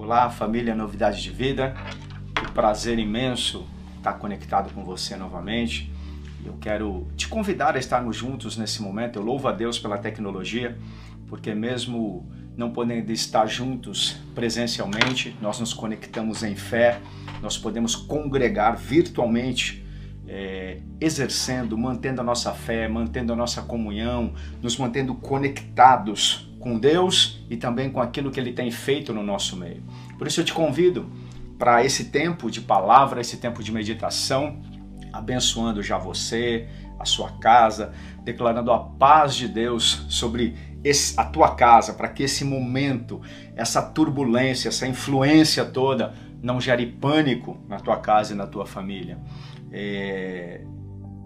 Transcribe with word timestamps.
Olá, 0.00 0.30
família 0.30 0.76
Novidade 0.76 1.20
de 1.20 1.28
Vida. 1.28 1.74
Que 2.32 2.52
prazer 2.52 3.00
imenso 3.00 3.66
estar 3.96 4.12
conectado 4.12 4.72
com 4.72 4.84
você 4.84 5.16
novamente. 5.16 5.92
Eu 6.44 6.52
quero 6.60 7.08
te 7.16 7.26
convidar 7.26 7.74
a 7.74 7.80
estarmos 7.80 8.16
juntos 8.16 8.56
nesse 8.56 8.80
momento. 8.80 9.18
Eu 9.18 9.24
louvo 9.24 9.48
a 9.48 9.52
Deus 9.52 9.76
pela 9.76 9.98
tecnologia, 9.98 10.78
porque 11.26 11.52
mesmo 11.52 12.30
não 12.56 12.70
podendo 12.70 13.10
estar 13.10 13.46
juntos 13.46 14.16
presencialmente, 14.36 15.36
nós 15.42 15.58
nos 15.58 15.74
conectamos 15.74 16.44
em 16.44 16.54
fé, 16.54 17.00
nós 17.42 17.58
podemos 17.58 17.96
congregar 17.96 18.76
virtualmente, 18.76 19.84
é, 20.28 20.80
exercendo, 21.00 21.76
mantendo 21.76 22.20
a 22.20 22.24
nossa 22.24 22.52
fé, 22.52 22.86
mantendo 22.86 23.32
a 23.32 23.36
nossa 23.36 23.62
comunhão, 23.62 24.32
nos 24.62 24.78
mantendo 24.78 25.12
conectados 25.16 26.47
com 26.58 26.78
Deus 26.78 27.44
e 27.48 27.56
também 27.56 27.90
com 27.90 28.00
aquilo 28.00 28.30
que 28.30 28.38
Ele 28.40 28.52
tem 28.52 28.70
feito 28.70 29.12
no 29.12 29.22
nosso 29.22 29.56
meio. 29.56 29.82
Por 30.16 30.26
isso 30.26 30.40
eu 30.40 30.44
te 30.44 30.52
convido 30.52 31.10
para 31.58 31.84
esse 31.84 32.06
tempo 32.06 32.50
de 32.50 32.60
palavra, 32.60 33.20
esse 33.20 33.36
tempo 33.38 33.62
de 33.62 33.72
meditação, 33.72 34.60
abençoando 35.12 35.82
já 35.82 35.98
você, 35.98 36.68
a 36.98 37.04
sua 37.04 37.30
casa, 37.38 37.92
declarando 38.22 38.72
a 38.72 38.78
paz 38.78 39.34
de 39.34 39.48
Deus 39.48 40.04
sobre 40.08 40.56
esse, 40.82 41.18
a 41.18 41.24
tua 41.24 41.54
casa, 41.54 41.92
para 41.92 42.08
que 42.08 42.22
esse 42.22 42.44
momento, 42.44 43.20
essa 43.56 43.82
turbulência, 43.82 44.68
essa 44.68 44.86
influência 44.86 45.64
toda 45.64 46.14
não 46.42 46.60
gere 46.60 46.86
pânico 46.86 47.56
na 47.68 47.78
tua 47.78 47.96
casa 47.96 48.32
e 48.32 48.36
na 48.36 48.46
tua 48.46 48.66
família. 48.66 49.18
É, 49.72 50.60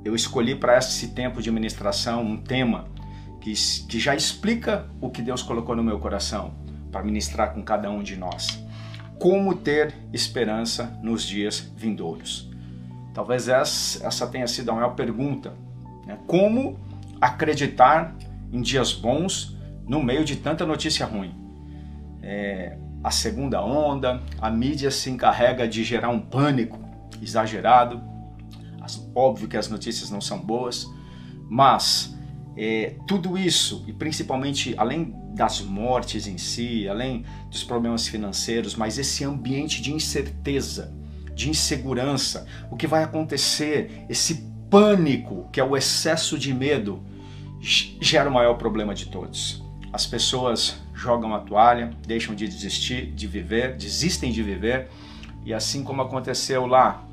eu 0.05 0.15
escolhi 0.15 0.55
para 0.55 0.79
esse 0.79 1.09
tempo 1.09 1.41
de 1.41 1.51
ministração 1.51 2.23
um 2.23 2.37
tema 2.37 2.87
que, 3.43 3.53
que 3.89 3.99
já 3.99 4.15
explica 4.15 4.87
o 5.01 5.11
que 5.11 5.21
Deus 5.21 5.43
colocou 5.43 5.75
no 5.75 5.83
meu 5.83 5.99
coração 5.99 6.55
para 6.93 7.03
ministrar 7.03 7.53
com 7.53 7.63
cada 7.63 7.91
um 7.91 8.03
de 8.03 8.17
nós. 8.17 8.65
Como 9.19 9.55
ter 9.55 9.95
esperança 10.13 10.97
nos 11.03 11.25
dias 11.25 11.73
vindouros. 11.77 12.49
Talvez 13.13 13.49
essa, 13.49 14.27
tenha 14.29 14.47
sido 14.47 14.71
a 14.71 14.75
maior 14.75 14.95
pergunta. 14.95 15.53
Né? 16.07 16.17
Como 16.27 16.79
acreditar 17.21 18.15
em 18.53 18.63
dias 18.63 18.93
bons 18.93 19.57
no 19.87 20.03
meio 20.03 20.25
de 20.25 20.37
tanta 20.37 20.65
notícia 20.65 21.05
ruim? 21.05 21.35
É, 22.23 22.79
a 23.03 23.11
segunda 23.11 23.63
onda, 23.63 24.23
a 24.41 24.51
mídia 24.51 24.91
se 24.91 25.11
encarrega 25.11 25.67
de 25.67 25.83
gerar 25.83 26.11
um 26.11 26.21
pânico 26.21 26.79
exagerado. 27.21 28.01
Óbvio 29.15 29.49
que 29.49 29.57
as 29.57 29.69
notícias 29.69 30.11
não 30.11 30.21
são 30.21 30.39
boas, 30.39 30.87
mas 31.49 32.17
é, 32.57 32.97
tudo 33.07 33.39
isso, 33.39 33.85
e 33.87 33.93
principalmente 33.93 34.75
além 34.77 35.15
das 35.35 35.61
mortes 35.61 36.27
em 36.27 36.37
si, 36.37 36.87
além 36.89 37.25
dos 37.51 37.65
problemas 37.65 38.07
financeiros, 38.07 38.75
mas 38.75 38.99
esse 38.99 39.25
ambiente 39.25 39.81
de 39.81 39.93
incerteza, 39.93 40.95
de 41.35 41.49
insegurança, 41.49 42.47
o 42.71 42.77
que 42.77 42.87
vai 42.87 43.03
acontecer, 43.03 44.05
esse 44.09 44.47
pânico, 44.71 45.49
que 45.51 45.61
é 45.61 45.65
o 45.65 45.77
excesso 45.77 46.39
de 46.39 46.53
medo, 46.53 47.03
gera 47.61 48.29
o 48.29 48.33
maior 48.33 48.55
problema 48.55 48.95
de 48.95 49.07
todos. 49.07 49.63
As 49.93 50.07
pessoas 50.07 50.77
jogam 50.95 51.35
a 51.35 51.41
toalha, 51.41 51.91
deixam 52.07 52.35
de 52.35 52.47
desistir 52.47 53.13
de 53.13 53.27
viver, 53.27 53.77
desistem 53.77 54.31
de 54.31 54.43
viver, 54.43 54.89
e 55.45 55.53
assim 55.53 55.83
como 55.83 56.03
aconteceu 56.03 56.67
lá 56.67 57.07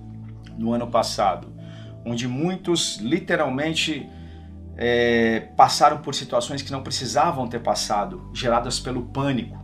no 0.57 0.73
ano 0.73 0.87
passado, 0.87 1.47
onde 2.05 2.27
muitos 2.27 2.97
literalmente 2.97 4.07
é, 4.81 5.41
passaram 5.57 5.97
por 5.97 6.15
situações 6.15 6.61
que 6.61 6.71
não 6.71 6.81
precisavam 6.81 7.47
ter 7.47 7.59
passado, 7.59 8.31
geradas 8.33 8.79
pelo 8.79 9.07
pânico. 9.07 9.57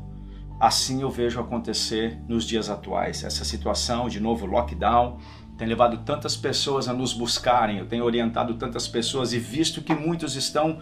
Assim 0.59 1.01
eu 1.01 1.09
vejo 1.09 1.39
acontecer 1.39 2.19
nos 2.27 2.43
dias 2.43 2.69
atuais. 2.69 3.23
Essa 3.23 3.45
situação, 3.45 4.09
de 4.09 4.19
novo, 4.19 4.45
lockdown, 4.45 5.17
tem 5.57 5.67
levado 5.67 5.99
tantas 5.99 6.35
pessoas 6.35 6.89
a 6.89 6.93
nos 6.93 7.13
buscarem, 7.13 7.77
eu 7.77 7.87
tenho 7.87 8.03
orientado 8.03 8.55
tantas 8.55 8.87
pessoas 8.87 9.31
e 9.31 9.39
visto 9.39 9.81
que 9.81 9.95
muitos 9.95 10.35
estão 10.35 10.79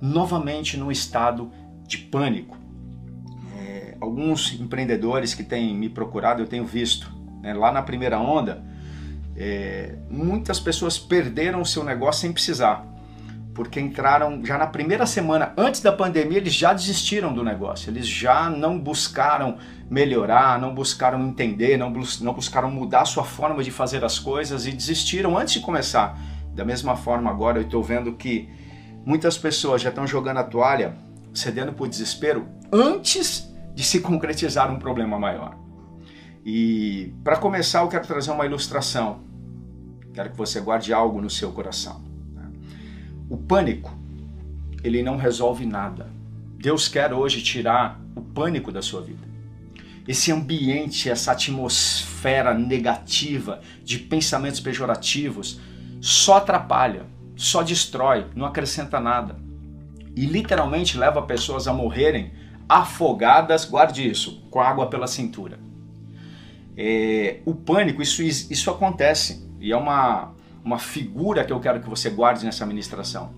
novamente 0.00 0.76
num 0.76 0.90
estado 0.90 1.52
de 1.86 1.98
pânico 1.98 2.60
alguns 4.00 4.58
empreendedores 4.58 5.34
que 5.34 5.44
têm 5.44 5.74
me 5.76 5.88
procurado, 5.88 6.42
eu 6.42 6.46
tenho 6.46 6.64
visto. 6.64 7.12
Né? 7.42 7.52
Lá 7.52 7.70
na 7.70 7.82
primeira 7.82 8.18
onda, 8.18 8.64
é, 9.36 9.96
muitas 10.08 10.58
pessoas 10.58 10.98
perderam 10.98 11.60
o 11.60 11.66
seu 11.66 11.84
negócio 11.84 12.22
sem 12.22 12.32
precisar. 12.32 12.86
Porque 13.54 13.80
entraram 13.80 14.44
já 14.44 14.56
na 14.56 14.66
primeira 14.66 15.04
semana, 15.06 15.52
antes 15.56 15.80
da 15.80 15.90
pandemia, 15.90 16.38
eles 16.38 16.54
já 16.54 16.72
desistiram 16.72 17.34
do 17.34 17.42
negócio. 17.42 17.90
Eles 17.90 18.06
já 18.06 18.48
não 18.48 18.78
buscaram 18.78 19.58
melhorar, 19.90 20.58
não 20.58 20.72
buscaram 20.72 21.20
entender, 21.26 21.76
não, 21.76 21.92
bus 21.92 22.20
não 22.20 22.32
buscaram 22.32 22.70
mudar 22.70 23.04
sua 23.04 23.24
forma 23.24 23.62
de 23.62 23.70
fazer 23.70 24.04
as 24.04 24.18
coisas 24.18 24.66
e 24.66 24.72
desistiram 24.72 25.36
antes 25.36 25.54
de 25.54 25.60
começar. 25.60 26.16
Da 26.54 26.64
mesma 26.64 26.96
forma, 26.96 27.28
agora 27.28 27.58
eu 27.58 27.62
estou 27.62 27.82
vendo 27.82 28.12
que 28.12 28.48
muitas 29.04 29.36
pessoas 29.36 29.82
já 29.82 29.88
estão 29.88 30.06
jogando 30.06 30.38
a 30.38 30.44
toalha, 30.44 30.96
cedendo 31.34 31.72
por 31.72 31.88
desespero, 31.88 32.46
antes 32.72 33.52
de 33.74 33.82
se 33.82 34.00
concretizar 34.00 34.70
um 34.70 34.78
problema 34.78 35.18
maior. 35.18 35.56
E 36.44 37.12
para 37.24 37.36
começar, 37.36 37.82
eu 37.82 37.88
quero 37.88 38.06
trazer 38.06 38.30
uma 38.30 38.46
ilustração. 38.46 39.20
Quero 40.14 40.30
que 40.30 40.36
você 40.36 40.60
guarde 40.60 40.92
algo 40.92 41.20
no 41.20 41.30
seu 41.30 41.52
coração. 41.52 42.09
O 43.30 43.36
pânico, 43.36 43.96
ele 44.82 45.04
não 45.04 45.16
resolve 45.16 45.64
nada. 45.64 46.10
Deus 46.58 46.88
quer 46.88 47.14
hoje 47.14 47.40
tirar 47.40 48.00
o 48.16 48.20
pânico 48.20 48.72
da 48.72 48.82
sua 48.82 49.00
vida. 49.00 49.30
Esse 50.08 50.32
ambiente, 50.32 51.08
essa 51.08 51.30
atmosfera 51.30 52.52
negativa 52.52 53.60
de 53.84 54.00
pensamentos 54.00 54.58
pejorativos 54.58 55.60
só 56.00 56.38
atrapalha, 56.38 57.06
só 57.36 57.62
destrói, 57.62 58.26
não 58.34 58.44
acrescenta 58.44 58.98
nada. 58.98 59.36
E 60.16 60.26
literalmente 60.26 60.98
leva 60.98 61.22
pessoas 61.22 61.68
a 61.68 61.72
morrerem 61.72 62.32
afogadas, 62.68 63.64
guarde 63.64 64.10
isso, 64.10 64.42
com 64.50 64.60
água 64.60 64.88
pela 64.88 65.06
cintura. 65.06 65.60
É, 66.76 67.40
o 67.44 67.54
pânico, 67.54 68.02
isso, 68.02 68.22
isso 68.22 68.70
acontece 68.70 69.48
e 69.60 69.70
é 69.70 69.76
uma, 69.76 70.34
uma 70.64 70.78
figura 70.78 71.44
que 71.44 71.52
eu 71.52 71.60
quero 71.60 71.80
que 71.80 71.88
você 71.88 72.10
guarde 72.10 72.44
nessa 72.44 72.66
ministração. 72.66 73.34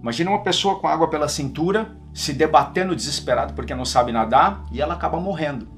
Imagina 0.00 0.30
uma 0.30 0.42
pessoa 0.42 0.78
com 0.78 0.88
água 0.88 1.08
pela 1.08 1.28
cintura, 1.28 1.94
se 2.14 2.32
debatendo 2.32 2.96
desesperado 2.96 3.52
porque 3.52 3.74
não 3.74 3.84
sabe 3.84 4.12
nadar 4.12 4.64
e 4.72 4.80
ela 4.80 4.94
acaba 4.94 5.20
morrendo. 5.20 5.68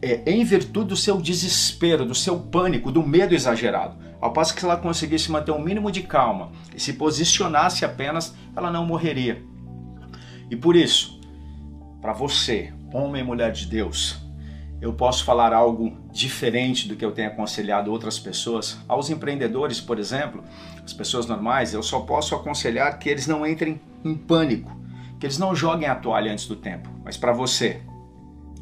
É, 0.00 0.22
em 0.30 0.44
virtude 0.44 0.88
do 0.88 0.96
seu 0.96 1.20
desespero, 1.20 2.04
do 2.04 2.14
seu 2.14 2.38
pânico, 2.38 2.90
do 2.90 3.02
medo 3.02 3.34
exagerado. 3.34 3.96
Ao 4.20 4.32
passo 4.32 4.54
que 4.54 4.60
se 4.60 4.66
ela 4.66 4.76
conseguisse 4.76 5.30
manter 5.32 5.50
um 5.50 5.60
mínimo 5.60 5.90
de 5.90 6.02
calma 6.02 6.52
e 6.74 6.80
se 6.80 6.92
posicionasse 6.92 7.84
apenas, 7.84 8.34
ela 8.54 8.70
não 8.70 8.86
morreria. 8.86 9.42
E 10.48 10.54
por 10.54 10.76
isso, 10.76 11.20
para 12.00 12.12
você, 12.12 12.72
homem 12.92 13.22
e 13.22 13.24
mulher 13.24 13.50
de 13.50 13.66
Deus, 13.66 14.21
eu 14.82 14.92
posso 14.92 15.24
falar 15.24 15.52
algo 15.52 15.96
diferente 16.10 16.88
do 16.88 16.96
que 16.96 17.04
eu 17.04 17.12
tenho 17.12 17.28
aconselhado 17.28 17.92
outras 17.92 18.18
pessoas. 18.18 18.80
Aos 18.88 19.10
empreendedores, 19.10 19.80
por 19.80 19.96
exemplo, 19.96 20.42
as 20.84 20.92
pessoas 20.92 21.24
normais, 21.24 21.72
eu 21.72 21.84
só 21.84 22.00
posso 22.00 22.34
aconselhar 22.34 22.98
que 22.98 23.08
eles 23.08 23.28
não 23.28 23.46
entrem 23.46 23.80
em 24.04 24.16
pânico, 24.16 24.76
que 25.20 25.26
eles 25.26 25.38
não 25.38 25.54
joguem 25.54 25.86
a 25.88 25.94
toalha 25.94 26.32
antes 26.32 26.48
do 26.48 26.56
tempo. 26.56 26.90
Mas 27.04 27.16
para 27.16 27.32
você, 27.32 27.80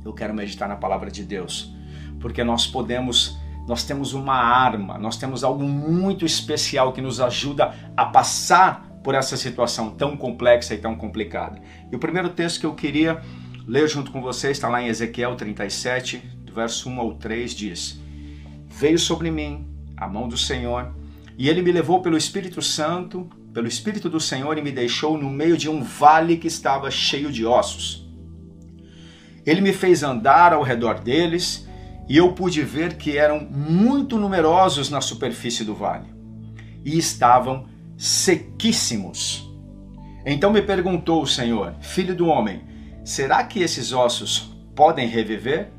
eu 0.05 0.13
quero 0.13 0.35
meditar 0.35 0.69
na 0.69 0.77
palavra 0.77 1.11
de 1.11 1.25
Deus, 1.25 1.75
porque 2.21 2.45
nós 2.45 2.67
podemos, 2.67 3.39
nós 3.67 3.83
temos 3.83 4.13
uma 4.13 4.35
arma, 4.35 4.99
nós 4.99 5.17
temos 5.17 5.43
algo 5.43 5.65
muito 5.65 6.27
especial 6.27 6.93
que 6.93 7.01
nos 7.01 7.19
ajuda 7.19 7.75
a 7.97 8.05
passar 8.05 8.91
por 9.03 9.15
essa 9.15 9.39
situação 9.39 9.93
tão 9.93 10.19
complexa 10.19 10.75
e 10.75 10.79
tão 10.79 10.95
complicada. 10.95 11.63
E 11.91 11.97
o 11.97 11.99
primeiro 11.99 12.29
texto 12.29 12.61
que 12.61 12.67
eu 12.67 12.75
queria 12.75 13.23
ler 13.71 13.89
junto 13.89 14.11
com 14.11 14.21
vocês 14.21 14.57
está 14.57 14.69
lá 14.69 14.83
em 14.83 14.89
Ezequiel 14.89 15.37
37, 15.37 16.19
do 16.45 16.53
verso 16.53 16.91
1 16.91 17.01
ao 17.01 17.15
3, 17.15 17.55
diz: 17.55 18.01
Veio 18.69 18.99
sobre 18.99 19.31
mim 19.31 19.65
a 19.97 20.09
mão 20.09 20.27
do 20.27 20.37
Senhor, 20.37 20.93
e 21.39 21.49
ele 21.49 21.63
me 21.63 21.71
levou 21.71 22.03
pelo 22.03 22.17
Espírito 22.17 22.61
Santo, 22.61 23.31
pelo 23.55 23.69
Espírito 23.69 24.11
do 24.11 24.19
Senhor, 24.19 24.59
e 24.59 24.63
me 24.63 24.73
deixou 24.73 25.17
no 25.17 25.31
meio 25.31 25.57
de 25.57 25.69
um 25.69 25.85
vale 25.85 26.37
que 26.37 26.49
estava 26.49 26.91
cheio 26.91 27.31
de 27.31 27.47
ossos. 27.47 28.05
Ele 29.47 29.61
me 29.61 29.73
fez 29.73 30.03
andar 30.03 30.53
ao 30.53 30.65
redor 30.65 30.99
deles, 30.99 31.69
e 32.09 32.17
eu 32.17 32.33
pude 32.33 32.63
ver 32.63 32.97
que 32.97 33.17
eram 33.17 33.39
muito 33.39 34.19
numerosos 34.19 34.91
na 34.91 35.01
superfície 35.01 35.63
do 35.63 35.77
vale, 35.77 36.09
e 36.85 36.99
estavam 36.99 37.69
sequíssimos. 37.97 39.49
Então 40.27 40.53
me 40.53 40.61
perguntou 40.61 41.23
o 41.23 41.27
Senhor, 41.27 41.77
filho 41.81 42.17
do 42.17 42.27
homem, 42.27 42.69
será 43.05 43.43
que 43.45 43.61
esses 43.61 43.93
ossos 43.93 44.51
podem 44.75 45.09
reviver? 45.09 45.71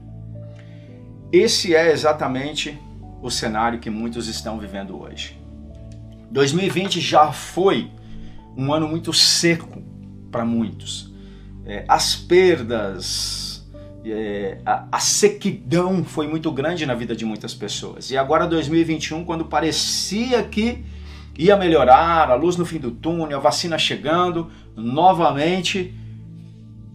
Esse 1.31 1.75
é 1.75 1.91
exatamente 1.91 2.77
o 3.21 3.29
cenário 3.29 3.79
que 3.79 3.89
muitos 3.89 4.27
estão 4.27 4.59
vivendo 4.59 5.00
hoje. 5.00 5.39
2020 6.31 7.00
já 7.00 7.31
foi 7.31 7.91
um 8.57 8.73
ano 8.73 8.88
muito 8.88 9.13
seco 9.13 9.81
para 10.31 10.45
muitos. 10.45 11.13
É, 11.65 11.85
as 11.88 12.15
perdas 12.15 13.51
é, 14.06 14.57
a, 14.65 14.88
a, 14.91 15.00
sequidão 15.00 16.03
foi 16.03 16.27
muito 16.27 16.51
grande 16.51 16.85
na 16.85 16.95
vida 16.95 17.15
de 17.15 17.23
muitas 17.23 17.53
pessoas. 17.53 18.09
E 18.09 18.18
agora 18.18 18.47
2021, 18.47 19.23
quando 19.23 19.45
parecia 19.45 20.44
que 20.44 20.83
ia 21.38 21.56
melhorar, 21.56 22.29
a 22.29 22.35
luz 22.35 22.56
no 22.56 22.65
fim 22.65 22.79
do 22.79 22.91
túnel, 22.91 23.38
a 23.38 23.41
vacina 23.41 23.77
chegando, 23.77 24.50
novamente 24.75 25.94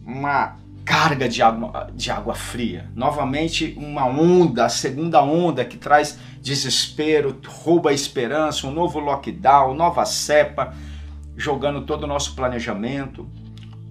uma 0.07 0.57
carga 0.85 1.29
de 1.29 1.43
água, 1.43 1.91
de 1.93 2.11
água 2.11 2.35
fria. 2.35 2.89
Novamente 2.95 3.75
uma 3.77 4.07
onda, 4.07 4.65
a 4.65 4.69
segunda 4.69 5.21
onda 5.21 5.65
que 5.65 5.77
traz 5.77 6.17
desespero, 6.41 7.41
rouba 7.45 7.91
a 7.91 7.93
esperança, 7.93 8.69
um 8.69 8.71
novo 8.71 9.01
lockdown, 9.01 9.75
nova 9.75 10.05
cepa, 10.05 10.73
jogando 11.37 11.85
todo 11.85 12.05
o 12.05 12.07
nosso 12.07 12.37
planejamento, 12.37 13.29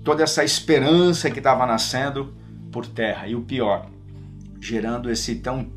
toda 0.05 0.23
essa 0.23 0.43
esperança 0.43 1.29
que 1.29 1.39
estava 1.39 1.65
nascendo 1.65 2.33
por 2.71 2.87
terra. 2.87 3.27
E 3.27 3.35
o 3.35 3.41
pior, 3.41 3.87
gerando 4.61 5.11
esse 5.11 5.35
tão 5.35 5.67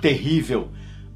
terrível 0.00 0.68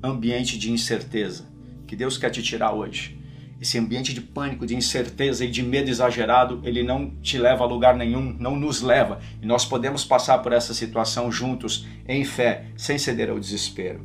ambiente 0.03 0.59
de 0.59 0.73
incerteza 0.73 1.45
que 1.87 1.95
Deus 1.95 2.19
quer 2.19 2.31
te 2.31 2.43
tirar 2.43 2.73
hoje. 2.73 3.22
Esse 3.63 3.79
ambiente 3.79 4.13
de 4.13 4.21
pânico, 4.21 4.67
de 4.67 4.75
incerteza 4.75 5.45
e 5.45 5.49
de 5.49 5.63
medo 5.63 5.89
exagerado, 5.89 6.61
ele 6.65 6.83
não 6.83 7.11
te 7.23 7.39
leva 7.39 7.63
a 7.63 7.67
lugar 7.69 7.95
nenhum, 7.95 8.35
não 8.37 8.57
nos 8.57 8.83
leva. 8.83 9.21
E 9.41 9.47
nós 9.47 9.65
podemos 9.65 10.05
passar 10.05 10.39
por 10.39 10.53
essa 10.53 10.75
situação 10.75 11.31
juntos, 11.31 11.87
em 12.09 12.25
fé, 12.25 12.65
sem 12.77 12.99
ceder 12.99 13.31
ao 13.31 13.39
desespero. 13.39 14.05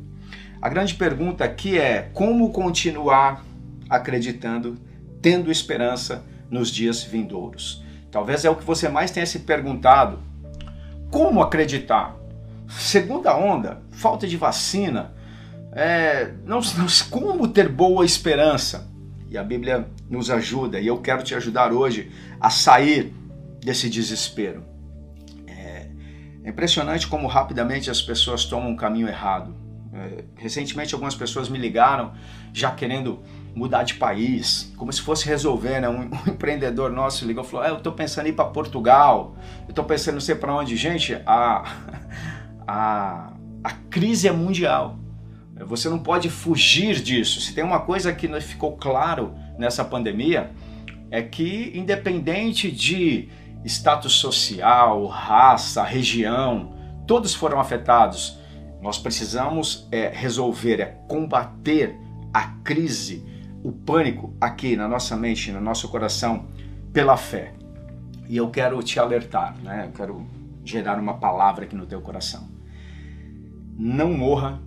A 0.62 0.68
grande 0.68 0.94
pergunta 0.94 1.42
aqui 1.42 1.76
é 1.76 2.08
como 2.14 2.52
continuar 2.52 3.44
acreditando, 3.90 4.78
tendo 5.20 5.50
esperança 5.50 6.24
nos 6.48 6.70
dias 6.70 7.02
vindouros. 7.02 7.82
Talvez 8.12 8.44
é 8.44 8.50
o 8.50 8.54
que 8.54 8.64
você 8.64 8.88
mais 8.88 9.10
tenha 9.10 9.26
se 9.26 9.40
perguntado 9.40 10.20
como 11.10 11.42
acreditar? 11.42 12.14
Segunda 12.68 13.36
onda, 13.36 13.82
falta 13.90 14.24
de 14.24 14.36
vacina, 14.36 15.12
é, 15.72 16.30
não, 16.44 16.60
não, 16.60 16.86
como 17.10 17.48
ter 17.48 17.68
boa 17.68 18.04
esperança? 18.04 18.88
E 19.30 19.36
a 19.36 19.42
Bíblia 19.42 19.88
nos 20.08 20.30
ajuda, 20.30 20.80
e 20.80 20.86
eu 20.86 20.98
quero 20.98 21.22
te 21.22 21.34
ajudar 21.34 21.72
hoje 21.72 22.10
a 22.40 22.48
sair 22.48 23.12
desse 23.60 23.90
desespero. 23.90 24.64
É, 25.46 25.88
é 26.44 26.48
impressionante 26.48 27.06
como 27.06 27.26
rapidamente 27.26 27.90
as 27.90 28.00
pessoas 28.00 28.44
tomam 28.44 28.70
um 28.70 28.76
caminho 28.76 29.08
errado. 29.08 29.54
É, 29.92 30.24
recentemente 30.36 30.94
algumas 30.94 31.14
pessoas 31.14 31.48
me 31.48 31.58
ligaram 31.58 32.12
já 32.52 32.70
querendo 32.70 33.20
mudar 33.54 33.82
de 33.82 33.94
país, 33.94 34.72
como 34.76 34.92
se 34.92 35.00
fosse 35.00 35.26
resolver, 35.26 35.80
né? 35.80 35.88
Um, 35.88 36.02
um 36.26 36.32
empreendedor 36.32 36.90
nosso 36.90 37.26
ligou 37.26 37.44
e 37.44 37.46
falou: 37.46 37.66
é, 37.66 37.70
eu 37.70 37.78
estou 37.78 37.92
pensando 37.92 38.26
em 38.26 38.30
ir 38.30 38.34
para 38.34 38.46
Portugal, 38.46 39.36
eu 39.64 39.70
estou 39.70 39.84
pensando 39.84 40.14
não 40.14 40.20
sei 40.20 40.34
para 40.34 40.54
onde. 40.54 40.76
Gente, 40.76 41.14
a, 41.26 41.64
a, 42.66 43.32
a 43.64 43.72
crise 43.90 44.28
é 44.28 44.32
mundial. 44.32 44.97
Você 45.66 45.88
não 45.88 45.98
pode 45.98 46.28
fugir 46.30 47.00
disso. 47.00 47.40
Se 47.40 47.54
tem 47.54 47.64
uma 47.64 47.80
coisa 47.80 48.12
que 48.12 48.28
ficou 48.40 48.76
claro 48.76 49.34
nessa 49.58 49.84
pandemia, 49.84 50.50
é 51.10 51.22
que 51.22 51.72
independente 51.74 52.70
de 52.70 53.28
status 53.64 54.12
social, 54.12 55.06
raça, 55.06 55.82
região, 55.82 56.74
todos 57.06 57.34
foram 57.34 57.60
afetados. 57.60 58.38
Nós 58.80 58.98
precisamos 58.98 59.88
é, 59.90 60.08
resolver, 60.08 60.80
é 60.80 60.86
combater 61.08 61.96
a 62.32 62.46
crise 62.62 63.24
o 63.62 63.72
pânico 63.72 64.34
aqui 64.40 64.76
na 64.76 64.86
nossa 64.86 65.16
mente, 65.16 65.50
no 65.50 65.60
nosso 65.60 65.88
coração, 65.88 66.46
pela 66.92 67.16
fé. 67.16 67.52
E 68.28 68.36
eu 68.36 68.50
quero 68.50 68.82
te 68.82 69.00
alertar, 69.00 69.56
né? 69.62 69.86
Eu 69.86 69.92
quero 69.92 70.26
gerar 70.64 70.98
uma 70.98 71.14
palavra 71.14 71.64
aqui 71.64 71.74
no 71.74 71.86
teu 71.86 72.00
coração. 72.00 72.48
Não 73.76 74.12
morra 74.12 74.60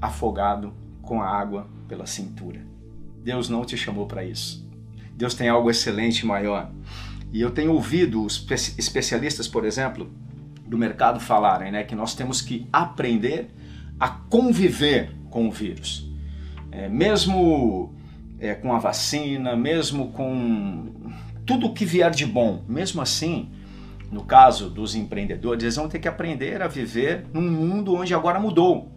afogado 0.00 0.72
com 1.02 1.22
a 1.22 1.28
água 1.28 1.68
pela 1.86 2.06
cintura. 2.06 2.60
Deus 3.22 3.48
não 3.48 3.64
te 3.64 3.76
chamou 3.76 4.06
para 4.06 4.24
isso. 4.24 4.66
Deus 5.14 5.34
tem 5.34 5.48
algo 5.48 5.70
excelente 5.70 6.24
maior. 6.24 6.70
E 7.32 7.40
eu 7.40 7.50
tenho 7.50 7.72
ouvido 7.72 8.24
os 8.24 8.46
especialistas, 8.78 9.48
por 9.48 9.64
exemplo, 9.64 10.10
do 10.66 10.78
mercado 10.78 11.18
falarem, 11.18 11.72
né, 11.72 11.82
que 11.82 11.94
nós 11.94 12.14
temos 12.14 12.40
que 12.40 12.66
aprender 12.72 13.50
a 13.98 14.08
conviver 14.08 15.12
com 15.30 15.48
o 15.48 15.50
vírus. 15.50 16.08
É, 16.70 16.88
mesmo 16.88 17.92
é, 18.38 18.54
com 18.54 18.72
a 18.72 18.78
vacina, 18.78 19.56
mesmo 19.56 20.12
com 20.12 21.12
tudo 21.44 21.72
que 21.72 21.84
vier 21.84 22.10
de 22.10 22.26
bom, 22.26 22.62
mesmo 22.68 23.00
assim, 23.00 23.50
no 24.12 24.24
caso 24.24 24.70
dos 24.70 24.94
empreendedores, 24.94 25.62
eles 25.62 25.76
vão 25.76 25.88
ter 25.88 25.98
que 25.98 26.08
aprender 26.08 26.62
a 26.62 26.68
viver 26.68 27.26
num 27.32 27.50
mundo 27.50 27.94
onde 27.94 28.14
agora 28.14 28.38
mudou. 28.38 28.92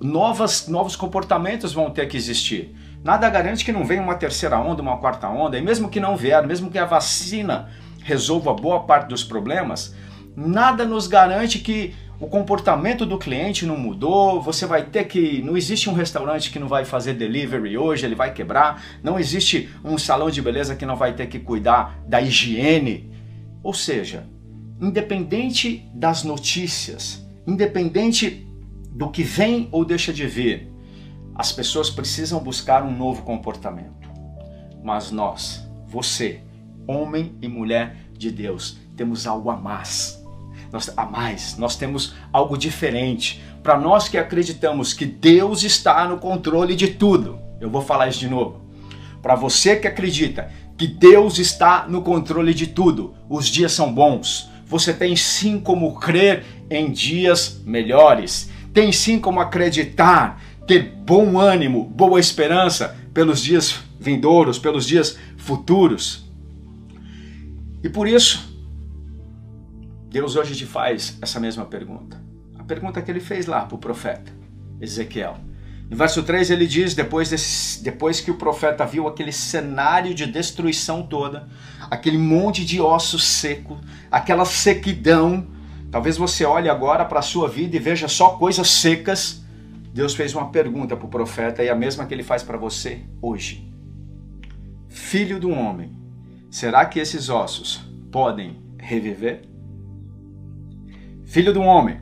Novas, 0.00 0.68
novos 0.68 0.96
comportamentos 0.96 1.72
vão 1.72 1.90
ter 1.90 2.06
que 2.06 2.16
existir. 2.16 2.74
Nada 3.02 3.28
garante 3.30 3.64
que 3.64 3.72
não 3.72 3.84
venha 3.84 4.02
uma 4.02 4.14
terceira 4.14 4.58
onda, 4.58 4.82
uma 4.82 4.98
quarta 4.98 5.28
onda, 5.28 5.58
e 5.58 5.62
mesmo 5.62 5.88
que 5.88 6.00
não 6.00 6.16
vier, 6.16 6.46
mesmo 6.46 6.70
que 6.70 6.78
a 6.78 6.84
vacina 6.84 7.68
resolva 8.02 8.52
boa 8.52 8.80
parte 8.80 9.08
dos 9.08 9.24
problemas, 9.24 9.94
nada 10.36 10.84
nos 10.84 11.06
garante 11.06 11.58
que 11.58 11.94
o 12.20 12.26
comportamento 12.26 13.06
do 13.06 13.16
cliente 13.16 13.64
não 13.64 13.78
mudou, 13.78 14.42
você 14.42 14.66
vai 14.66 14.84
ter 14.84 15.04
que. 15.04 15.40
Não 15.40 15.56
existe 15.56 15.88
um 15.88 15.94
restaurante 15.94 16.50
que 16.50 16.58
não 16.58 16.68
vai 16.68 16.84
fazer 16.84 17.14
delivery 17.14 17.78
hoje, 17.78 18.04
ele 18.04 18.14
vai 18.14 18.34
quebrar. 18.34 18.82
Não 19.02 19.18
existe 19.18 19.70
um 19.82 19.96
salão 19.96 20.30
de 20.30 20.42
beleza 20.42 20.76
que 20.76 20.84
não 20.84 20.96
vai 20.96 21.14
ter 21.14 21.28
que 21.28 21.38
cuidar 21.38 21.98
da 22.06 22.20
higiene. 22.20 23.10
Ou 23.62 23.72
seja, 23.72 24.26
independente 24.78 25.88
das 25.94 26.22
notícias, 26.22 27.26
independente 27.46 28.46
do 28.90 29.10
que 29.10 29.22
vem 29.22 29.68
ou 29.72 29.84
deixa 29.84 30.12
de 30.12 30.26
vir, 30.26 30.72
as 31.34 31.52
pessoas 31.52 31.88
precisam 31.88 32.40
buscar 32.40 32.82
um 32.82 32.96
novo 32.96 33.22
comportamento. 33.22 34.10
Mas 34.82 35.10
nós, 35.10 35.66
você, 35.86 36.40
homem 36.86 37.34
e 37.40 37.48
mulher 37.48 37.96
de 38.12 38.30
Deus, 38.30 38.78
temos 38.96 39.26
algo 39.26 39.50
a 39.50 39.56
mais 39.56 40.20
nós, 40.72 40.92
a 40.96 41.04
mais, 41.04 41.56
nós 41.56 41.76
temos 41.76 42.14
algo 42.32 42.56
diferente. 42.56 43.42
Para 43.62 43.78
nós 43.78 44.08
que 44.08 44.16
acreditamos 44.16 44.92
que 44.92 45.04
Deus 45.04 45.62
está 45.62 46.06
no 46.06 46.18
controle 46.18 46.76
de 46.76 46.88
tudo, 46.88 47.38
eu 47.60 47.68
vou 47.68 47.82
falar 47.82 48.08
isso 48.08 48.20
de 48.20 48.28
novo. 48.28 48.60
Para 49.20 49.34
você 49.34 49.76
que 49.76 49.88
acredita 49.88 50.50
que 50.78 50.86
Deus 50.86 51.38
está 51.38 51.86
no 51.86 52.02
controle 52.02 52.54
de 52.54 52.68
tudo, 52.68 53.14
os 53.28 53.48
dias 53.48 53.72
são 53.72 53.92
bons. 53.92 54.48
Você 54.66 54.94
tem 54.94 55.16
sim 55.16 55.60
como 55.60 55.98
crer 55.98 56.44
em 56.70 56.90
dias 56.90 57.60
melhores. 57.66 58.49
Tem 58.72 58.92
sim 58.92 59.18
como 59.18 59.40
acreditar, 59.40 60.40
ter 60.66 60.82
bom 60.82 61.38
ânimo, 61.38 61.84
boa 61.84 62.20
esperança 62.20 62.96
pelos 63.12 63.40
dias 63.40 63.80
vindouros, 63.98 64.58
pelos 64.58 64.86
dias 64.86 65.18
futuros. 65.36 66.24
E 67.82 67.88
por 67.88 68.06
isso, 68.06 68.50
Deus 70.08 70.36
hoje 70.36 70.54
te 70.54 70.66
faz 70.66 71.18
essa 71.20 71.40
mesma 71.40 71.64
pergunta. 71.64 72.20
A 72.58 72.64
pergunta 72.64 73.02
que 73.02 73.10
ele 73.10 73.20
fez 73.20 73.46
lá 73.46 73.62
para 73.62 73.74
o 73.74 73.78
profeta 73.78 74.32
Ezequiel. 74.80 75.36
No 75.88 75.96
verso 75.96 76.22
3 76.22 76.50
ele 76.50 76.66
diz: 76.66 76.94
depois, 76.94 77.30
desse, 77.30 77.82
depois 77.82 78.20
que 78.20 78.30
o 78.30 78.36
profeta 78.36 78.86
viu 78.86 79.08
aquele 79.08 79.32
cenário 79.32 80.14
de 80.14 80.24
destruição 80.24 81.02
toda, 81.02 81.48
aquele 81.90 82.16
monte 82.16 82.64
de 82.64 82.80
ossos 82.80 83.24
seco, 83.24 83.78
aquela 84.10 84.44
sequidão, 84.44 85.48
talvez 85.90 86.16
você 86.16 86.44
olhe 86.44 86.68
agora 86.68 87.04
para 87.04 87.18
a 87.18 87.22
sua 87.22 87.48
vida 87.48 87.76
e 87.76 87.78
veja 87.78 88.08
só 88.08 88.30
coisas 88.30 88.68
secas. 88.68 89.44
Deus 89.92 90.14
fez 90.14 90.34
uma 90.34 90.50
pergunta 90.50 90.96
para 90.96 91.06
o 91.06 91.10
profeta 91.10 91.62
e 91.62 91.68
a 91.68 91.74
mesma 91.74 92.06
que 92.06 92.14
ele 92.14 92.22
faz 92.22 92.42
para 92.42 92.56
você 92.56 93.00
hoje. 93.20 93.68
Filho 94.88 95.40
do 95.40 95.50
homem, 95.50 95.92
será 96.50 96.84
que 96.84 96.98
esses 96.98 97.28
ossos 97.28 97.80
podem 98.10 98.60
reviver? 98.78 99.42
Filho 101.24 101.52
do 101.52 101.60
homem, 101.60 102.00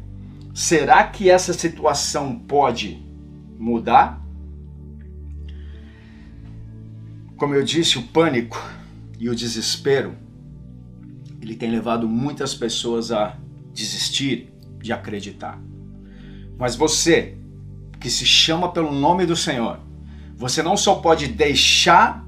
será 0.54 1.04
que 1.04 1.28
essa 1.28 1.52
situação 1.52 2.38
pode 2.38 3.02
mudar? 3.58 4.22
Como 7.36 7.54
eu 7.54 7.62
disse, 7.62 7.98
o 7.98 8.02
pânico 8.02 8.58
e 9.18 9.28
o 9.28 9.34
desespero, 9.34 10.14
ele 11.40 11.54
tem 11.54 11.70
levado 11.70 12.08
muitas 12.08 12.54
pessoas 12.54 13.12
a 13.12 13.36
desistir 13.78 14.52
de 14.80 14.92
acreditar. 14.92 15.58
Mas 16.58 16.74
você, 16.74 17.36
que 18.00 18.10
se 18.10 18.26
chama 18.26 18.72
pelo 18.72 18.92
nome 18.92 19.24
do 19.24 19.36
Senhor, 19.36 19.78
você 20.36 20.62
não 20.62 20.76
só 20.76 20.96
pode 20.96 21.28
deixar, 21.28 22.24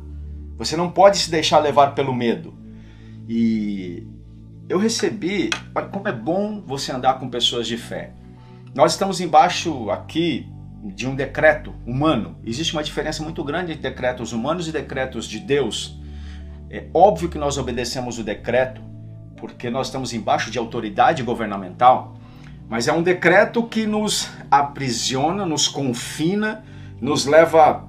você 0.56 0.76
não 0.76 0.90
pode 0.90 1.18
se 1.18 1.30
deixar 1.30 1.58
levar 1.58 1.94
pelo 1.94 2.14
medo. 2.14 2.54
E 3.28 4.06
eu 4.68 4.78
recebi, 4.78 5.50
olha 5.74 5.86
como 5.88 6.08
é 6.08 6.12
bom 6.12 6.62
você 6.64 6.92
andar 6.92 7.14
com 7.18 7.28
pessoas 7.28 7.66
de 7.66 7.76
fé. 7.76 8.12
Nós 8.74 8.92
estamos 8.92 9.20
embaixo 9.20 9.90
aqui 9.90 10.48
de 10.94 11.06
um 11.06 11.14
decreto 11.14 11.74
humano. 11.84 12.36
Existe 12.44 12.72
uma 12.72 12.82
diferença 12.82 13.22
muito 13.22 13.42
grande 13.42 13.72
entre 13.72 13.82
decretos 13.82 14.32
humanos 14.32 14.68
e 14.68 14.72
decretos 14.72 15.26
de 15.26 15.40
Deus. 15.40 15.98
É 16.70 16.86
óbvio 16.94 17.28
que 17.28 17.38
nós 17.38 17.58
obedecemos 17.58 18.18
o 18.18 18.22
decreto 18.22 18.89
porque 19.40 19.70
nós 19.70 19.86
estamos 19.86 20.12
embaixo 20.12 20.50
de 20.50 20.58
autoridade 20.58 21.22
governamental, 21.22 22.16
mas 22.68 22.86
é 22.86 22.92
um 22.92 23.02
decreto 23.02 23.64
que 23.64 23.86
nos 23.86 24.28
aprisiona, 24.50 25.44
nos 25.44 25.66
confina, 25.66 26.64
nos 27.00 27.26
leva 27.26 27.88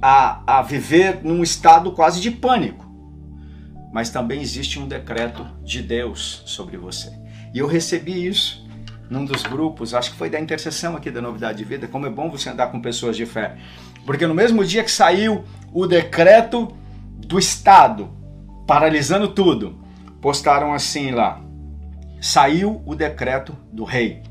a, 0.00 0.58
a 0.58 0.62
viver 0.62 1.20
num 1.24 1.42
estado 1.42 1.90
quase 1.92 2.20
de 2.20 2.30
pânico. 2.30 2.86
Mas 3.92 4.10
também 4.10 4.40
existe 4.40 4.78
um 4.78 4.86
decreto 4.86 5.44
de 5.64 5.82
Deus 5.82 6.42
sobre 6.46 6.76
você. 6.76 7.10
E 7.52 7.58
eu 7.58 7.66
recebi 7.66 8.26
isso 8.26 8.68
num 9.10 9.24
dos 9.24 9.42
grupos, 9.42 9.94
acho 9.94 10.12
que 10.12 10.16
foi 10.18 10.28
da 10.28 10.38
intercessão 10.38 10.94
aqui 10.94 11.10
da 11.10 11.22
Novidade 11.22 11.58
de 11.58 11.64
Vida, 11.64 11.88
como 11.88 12.06
é 12.06 12.10
bom 12.10 12.30
você 12.30 12.50
andar 12.50 12.66
com 12.68 12.80
pessoas 12.80 13.16
de 13.16 13.24
fé. 13.24 13.56
Porque 14.04 14.26
no 14.26 14.34
mesmo 14.34 14.64
dia 14.64 14.84
que 14.84 14.90
saiu 14.90 15.44
o 15.72 15.86
decreto 15.86 16.68
do 17.16 17.38
Estado, 17.38 18.10
paralisando 18.66 19.28
tudo, 19.28 19.78
postaram 20.20 20.72
assim 20.72 21.10
lá: 21.10 21.40
saiu 22.20 22.82
o 22.84 22.94
decreto 22.94 23.56
do 23.72 23.84
rei. 23.84 24.22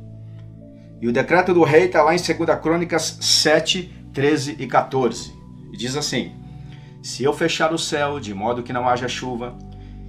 E 1.02 1.08
o 1.08 1.14
decreto 1.14 1.54
do 1.54 1.64
rei 1.64 1.86
está 1.86 2.02
lá 2.02 2.16
em 2.16 2.18
2 2.18 2.60
Crônicas 2.60 3.18
7, 3.22 3.84
13 4.14 4.56
e 4.60 4.68
14. 4.68 5.34
E 5.72 5.78
diz 5.78 5.96
assim: 5.96 6.34
Se 7.02 7.24
eu 7.24 7.34
fechar 7.34 7.74
o 7.74 7.78
céu 7.78 8.20
de 8.20 8.34
modo 8.34 8.64
que 8.64 8.74
não 8.74 8.88
haja 8.88 9.08
chuva, 9.08 9.56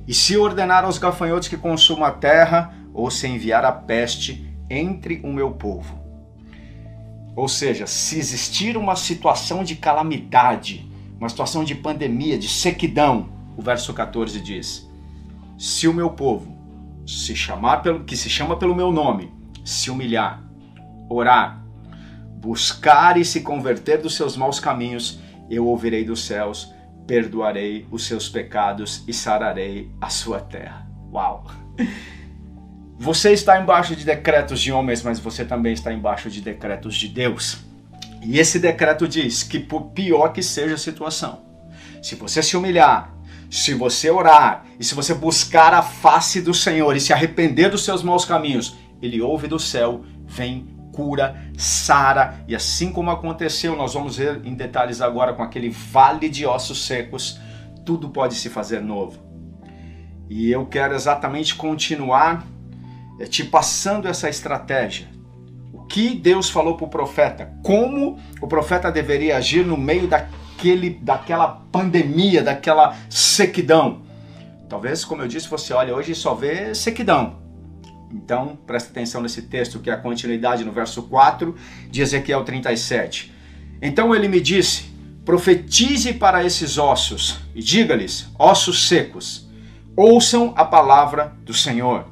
e 0.06 0.14
se 0.14 0.37
ordenar 0.37 0.85
aos 0.85 0.99
gafanhotos 0.99 1.49
que 1.49 1.56
consumam 1.56 2.04
a 2.04 2.11
terra, 2.11 2.75
ou 2.94 3.11
se 3.11 3.28
enviar 3.28 3.64
a 3.64 3.73
peste 3.73 4.49
entre 4.70 5.20
o 5.23 5.32
meu 5.32 5.50
povo. 5.50 5.99
Ou 7.37 7.47
seja, 7.47 7.87
se 7.87 8.18
existir 8.18 8.76
uma 8.76 8.97
situação 8.97 9.62
de 9.62 9.76
calamidade, 9.76 10.90
uma 11.20 11.28
situação 11.28 11.62
de 11.62 11.75
pandemia, 11.75 12.38
de 12.38 12.49
sequidão, 12.49 13.28
o 13.56 13.62
verso 13.62 13.92
14 13.92 14.40
diz: 14.40 14.88
Se 15.59 15.88
o 15.88 15.93
meu 15.93 16.11
povo 16.11 16.57
se 17.05 17.35
chamar 17.35 17.79
pelo 17.79 18.05
que 18.05 18.17
se 18.17 18.31
chama 18.31 18.57
pelo 18.57 18.77
meu 18.77 18.93
nome, 18.93 19.35
se 19.65 19.91
humilhar, 19.91 20.41
orar, 21.11 21.61
buscar 22.37 23.17
e 23.17 23.25
se 23.25 23.41
converter 23.41 24.00
dos 24.00 24.15
seus 24.15 24.37
maus 24.37 24.61
caminhos, 24.61 25.19
eu 25.50 25.67
ouvirei 25.67 26.05
dos 26.05 26.25
céus, 26.25 26.73
perdoarei 27.09 27.88
os 27.91 28.07
seus 28.07 28.29
pecados 28.29 29.03
e 29.09 29.12
sararei 29.12 29.91
a 30.00 30.09
sua 30.09 30.38
terra. 30.38 30.87
Uau! 31.12 31.45
Você 32.97 33.33
está 33.33 33.61
embaixo 33.61 33.97
de 33.97 34.05
decretos 34.05 34.61
de 34.61 34.71
homens, 34.71 35.03
mas 35.03 35.19
você 35.19 35.45
também 35.45 35.73
está 35.73 35.93
embaixo 35.93 36.31
de 36.31 36.41
decretos 36.41 36.95
de 36.95 37.09
Deus. 37.09 37.65
E 38.23 38.38
esse 38.38 38.61
decreto 38.61 39.09
diz 39.09 39.43
que, 39.43 39.59
por 39.59 39.91
pior 39.91 40.29
que 40.33 40.43
seja 40.43 40.75
a 40.75 40.79
situação, 40.79 41.41
se 42.00 42.15
você 42.15 42.43
se 42.45 42.57
humilhar, 42.57 43.18
se 43.50 43.75
você 43.75 44.11
orar 44.11 44.64
e 44.78 44.85
se 44.85 44.95
você 44.95 45.14
buscar 45.14 45.73
a 45.73 45.83
face 45.83 46.40
do 46.40 46.52
Senhor 46.52 46.95
e 46.97 47.00
se 47.00 47.12
arrepender 47.12 47.71
dos 47.71 47.85
seus 47.85 48.02
maus 48.02 48.25
caminhos, 48.25 48.76
ele 49.00 49.21
ouve 49.21 49.47
do 49.47 49.59
céu, 49.59 50.05
vem, 50.26 50.69
cura, 50.93 51.40
sara, 51.57 52.45
e 52.49 52.55
assim 52.55 52.93
como 52.93 53.11
aconteceu, 53.11 53.76
nós 53.76 53.95
vamos 53.95 54.17
ver 54.17 54.45
em 54.45 54.55
detalhes 54.55 55.00
agora 55.00 55.33
com 55.33 55.43
aquele 55.43 55.71
vale 55.71 56.28
de 56.28 56.45
ossos 56.45 56.85
secos, 56.85 57.40
tudo 57.87 58.11
pode 58.11 58.35
se 58.35 58.50
fazer 58.50 58.81
novo. 58.81 59.19
E 60.28 60.50
eu 60.50 60.67
quero 60.67 60.95
exatamente 60.95 61.55
continuar 61.55 62.45
é, 63.19 63.25
te 63.25 63.45
passando 63.45 64.07
essa 64.07 64.28
estratégia. 64.28 65.09
O 65.73 65.85
que 65.85 66.14
Deus 66.14 66.50
falou 66.50 66.76
para 66.76 66.87
o 66.87 66.90
profeta? 66.90 67.52
Como 67.62 68.19
o 68.43 68.47
profeta 68.47 68.93
deveria 68.93 69.38
agir 69.38 69.64
no 69.64 69.76
meio 69.76 70.07
daquele, 70.59 70.91
daquela 70.91 71.49
pandemia, 71.71 72.43
daquela 72.43 72.97
sequidão? 73.09 74.03
Talvez, 74.69 75.05
como 75.05 75.23
eu 75.23 75.29
disse, 75.29 75.49
você 75.49 75.73
olha 75.73 75.95
hoje 75.95 76.12
e 76.12 76.15
só 76.15 76.35
vê 76.35 76.75
sequidão. 76.75 77.38
Então, 78.12 78.59
preste 78.67 78.91
atenção 78.91 79.23
nesse 79.23 79.43
texto 79.43 79.79
que 79.79 79.88
é 79.88 79.93
a 79.93 79.97
continuidade 79.97 80.65
no 80.65 80.73
verso 80.73 81.05
4 81.05 81.55
de 81.91 82.03
Ezequiel 82.03 82.45
37. 82.45 83.33
Então 83.81 84.15
ele 84.15 84.29
me 84.29 84.41
disse: 84.41 84.91
Profetize 85.25 86.12
para 86.15 86.45
esses 86.45 86.77
ossos 86.77 87.38
e 87.55 87.62
diga-lhes, 87.62 88.29
ossos 88.38 88.88
secos, 88.88 89.49
ouçam 89.95 90.53
a 90.57 90.65
palavra 90.65 91.35
do 91.45 91.55
Senhor. 91.55 92.07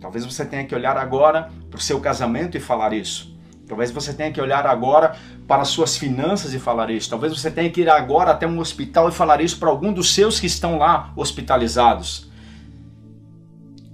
Talvez 0.00 0.24
você 0.24 0.44
tenha 0.44 0.64
que 0.64 0.74
olhar 0.74 0.96
agora 0.96 1.50
para 1.68 1.78
o 1.78 1.82
seu 1.82 2.00
casamento 2.00 2.56
e 2.56 2.60
falar 2.60 2.92
isso. 2.92 3.29
Talvez 3.70 3.92
você 3.92 4.12
tenha 4.12 4.32
que 4.32 4.40
olhar 4.40 4.66
agora 4.66 5.14
para 5.46 5.62
as 5.62 5.68
suas 5.68 5.96
finanças 5.96 6.52
e 6.52 6.58
falar 6.58 6.90
isso. 6.90 7.08
Talvez 7.08 7.32
você 7.32 7.48
tenha 7.48 7.70
que 7.70 7.82
ir 7.82 7.88
agora 7.88 8.32
até 8.32 8.44
um 8.44 8.58
hospital 8.58 9.08
e 9.08 9.12
falar 9.12 9.40
isso 9.40 9.60
para 9.60 9.68
algum 9.68 9.92
dos 9.92 10.12
seus 10.12 10.40
que 10.40 10.46
estão 10.48 10.76
lá 10.76 11.12
hospitalizados. 11.14 12.28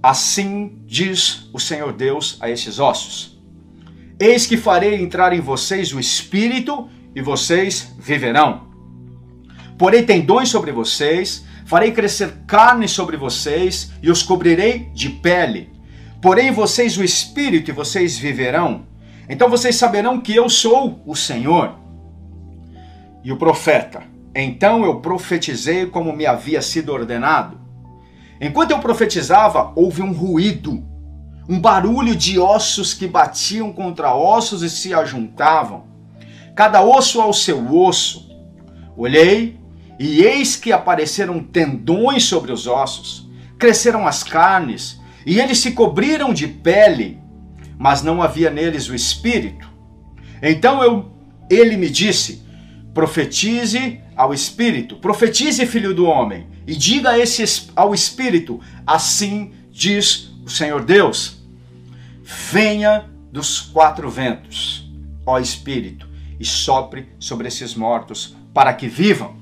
Assim 0.01 0.79
diz 0.87 1.47
o 1.53 1.59
Senhor 1.59 1.93
Deus 1.93 2.37
a 2.41 2.49
esses 2.49 2.79
ossos: 2.79 3.39
Eis 4.19 4.47
que 4.47 4.57
farei 4.57 4.95
entrar 4.95 5.31
em 5.31 5.41
vocês 5.41 5.93
o 5.93 5.99
espírito 5.99 6.89
e 7.15 7.21
vocês 7.21 7.93
viverão. 7.99 8.69
Porei 9.77 10.01
tendões 10.01 10.49
sobre 10.49 10.71
vocês, 10.71 11.45
farei 11.67 11.91
crescer 11.91 12.33
carne 12.47 12.87
sobre 12.87 13.15
vocês 13.15 13.91
e 14.01 14.09
os 14.09 14.23
cobrirei 14.23 14.89
de 14.95 15.09
pele 15.09 15.77
Porém, 16.21 16.51
vocês 16.51 16.97
o 16.97 17.03
espírito 17.03 17.69
e 17.69 17.73
vocês 17.73 18.17
viverão. 18.17 18.86
Então 19.29 19.49
vocês 19.49 19.75
saberão 19.75 20.19
que 20.19 20.35
eu 20.35 20.49
sou 20.49 21.01
o 21.05 21.15
Senhor. 21.15 21.75
E 23.23 23.31
o 23.31 23.37
profeta: 23.37 24.03
Então 24.33 24.85
eu 24.85 24.99
profetizei 24.99 25.85
como 25.85 26.13
me 26.13 26.25
havia 26.25 26.61
sido 26.61 26.93
ordenado. 26.93 27.59
Enquanto 28.39 28.71
eu 28.71 28.79
profetizava, 28.79 29.71
houve 29.75 30.01
um 30.01 30.13
ruído, 30.13 30.83
um 31.49 31.59
barulho 31.59 32.15
de 32.15 32.39
ossos 32.39 32.93
que 32.93 33.07
batiam 33.07 33.73
contra 33.73 34.13
ossos 34.13 34.61
e 34.61 34.69
se 34.69 34.93
ajuntavam, 34.93 35.85
cada 36.55 36.81
osso 36.83 37.19
ao 37.19 37.33
seu 37.33 37.75
osso. 37.75 38.27
Olhei 38.95 39.59
e 39.99 40.23
eis 40.23 40.55
que 40.55 40.71
apareceram 40.71 41.39
tendões 41.39 42.23
sobre 42.23 42.51
os 42.51 42.67
ossos, 42.67 43.27
cresceram 43.57 44.07
as 44.07 44.23
carnes 44.23 44.99
e 45.25 45.39
eles 45.39 45.57
se 45.57 45.71
cobriram 45.71 46.33
de 46.33 46.47
pele, 46.47 47.19
mas 47.77 48.01
não 48.01 48.21
havia 48.21 48.49
neles 48.49 48.89
o 48.89 48.95
espírito. 48.95 49.69
Então 50.41 50.83
eu, 50.83 51.11
ele 51.49 51.77
me 51.77 51.89
disse: 51.89 52.43
profetize 52.93 54.01
ao 54.15 54.33
espírito, 54.33 54.95
profetize, 54.97 55.65
filho 55.65 55.93
do 55.93 56.05
homem, 56.05 56.47
e 56.65 56.75
diga 56.75 57.11
a 57.11 57.19
esse, 57.19 57.69
ao 57.75 57.93
espírito: 57.93 58.59
assim 58.85 59.53
diz 59.71 60.31
o 60.45 60.49
Senhor 60.49 60.83
Deus: 60.83 61.37
venha 62.51 63.05
dos 63.31 63.59
quatro 63.59 64.09
ventos, 64.09 64.89
ó 65.25 65.39
espírito, 65.39 66.07
e 66.39 66.45
sopre 66.45 67.09
sobre 67.19 67.47
esses 67.47 67.75
mortos, 67.75 68.35
para 68.53 68.73
que 68.73 68.87
vivam. 68.87 69.35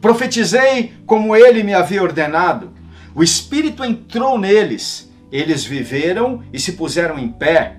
Profetizei 0.00 0.94
como 1.06 1.36
ele 1.36 1.62
me 1.62 1.74
havia 1.74 2.02
ordenado 2.02 2.72
o 3.14 3.22
Espírito 3.22 3.84
entrou 3.84 4.38
neles, 4.38 5.11
eles 5.32 5.64
viveram 5.64 6.42
e 6.52 6.60
se 6.60 6.74
puseram 6.74 7.18
em 7.18 7.32
pé, 7.32 7.78